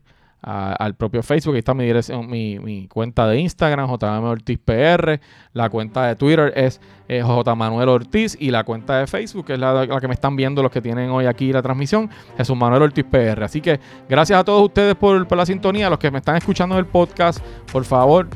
al 0.46 0.94
propio 0.94 1.24
Facebook. 1.24 1.56
Ahí 1.56 1.60
está 1.60 1.74
mi, 1.74 1.86
dirección, 1.86 2.30
mi, 2.30 2.88
cuenta 2.88 3.28
de 3.28 3.40
Instagram, 3.40 3.90
JM 3.90 4.24
Ortiz 4.26 4.60
PR. 4.64 5.20
La 5.54 5.70
cuenta 5.70 6.06
de 6.06 6.16
Twitter 6.16 6.54
es 6.56 6.80
eh, 7.08 7.24
J. 7.24 7.56
Manuel 7.56 7.90
Ortiz. 7.90 8.38
Y 8.40 8.52
la 8.52 8.64
cuenta 8.64 9.00
de 9.00 9.08
Facebook, 9.08 9.48
que 9.48 9.54
es 9.54 9.60
la, 9.60 9.88
que 10.00 10.08
me 10.08 10.14
están 10.14 10.36
viendo 10.36 10.62
los 10.62 10.72
que 10.72 10.82
tienen 10.82 11.10
hoy 11.10 11.26
aquí 11.26 11.52
la 11.52 11.64
transmisión, 11.64 12.10
Jesús 12.38 12.56
Manuel 12.56 12.84
Ortiz 12.84 13.06
PR. 13.06 13.44
Así 13.44 13.60
que 13.60 13.80
gracias 14.08 14.40
a 14.40 14.44
todos 14.44 14.64
ustedes 14.64 14.96
por, 14.96 15.28
por 15.28 15.38
la 15.38 15.46
sintonía. 15.46 15.90
Los 15.90 16.00
que 16.00 16.12
me 16.12 16.20
están 16.20 16.36
escuchando 16.36 16.76
en 16.76 16.80
el 16.80 16.86
podcast, 16.86 17.40
por 17.72 17.84
favor, 17.84 18.28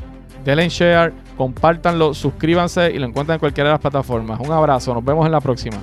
denle 0.44 0.68
share, 0.68 1.12
compártanlo, 1.36 2.12
suscríbanse 2.12 2.90
y 2.90 2.98
lo 2.98 3.06
encuentran 3.06 3.36
en 3.36 3.40
cualquiera 3.40 3.70
de 3.70 3.74
las 3.74 3.80
plataformas. 3.80 4.40
Un 4.40 4.50
abrazo, 4.50 4.92
nos 4.94 5.04
vemos 5.04 5.26
en 5.26 5.32
la 5.32 5.40
próxima. 5.40 5.78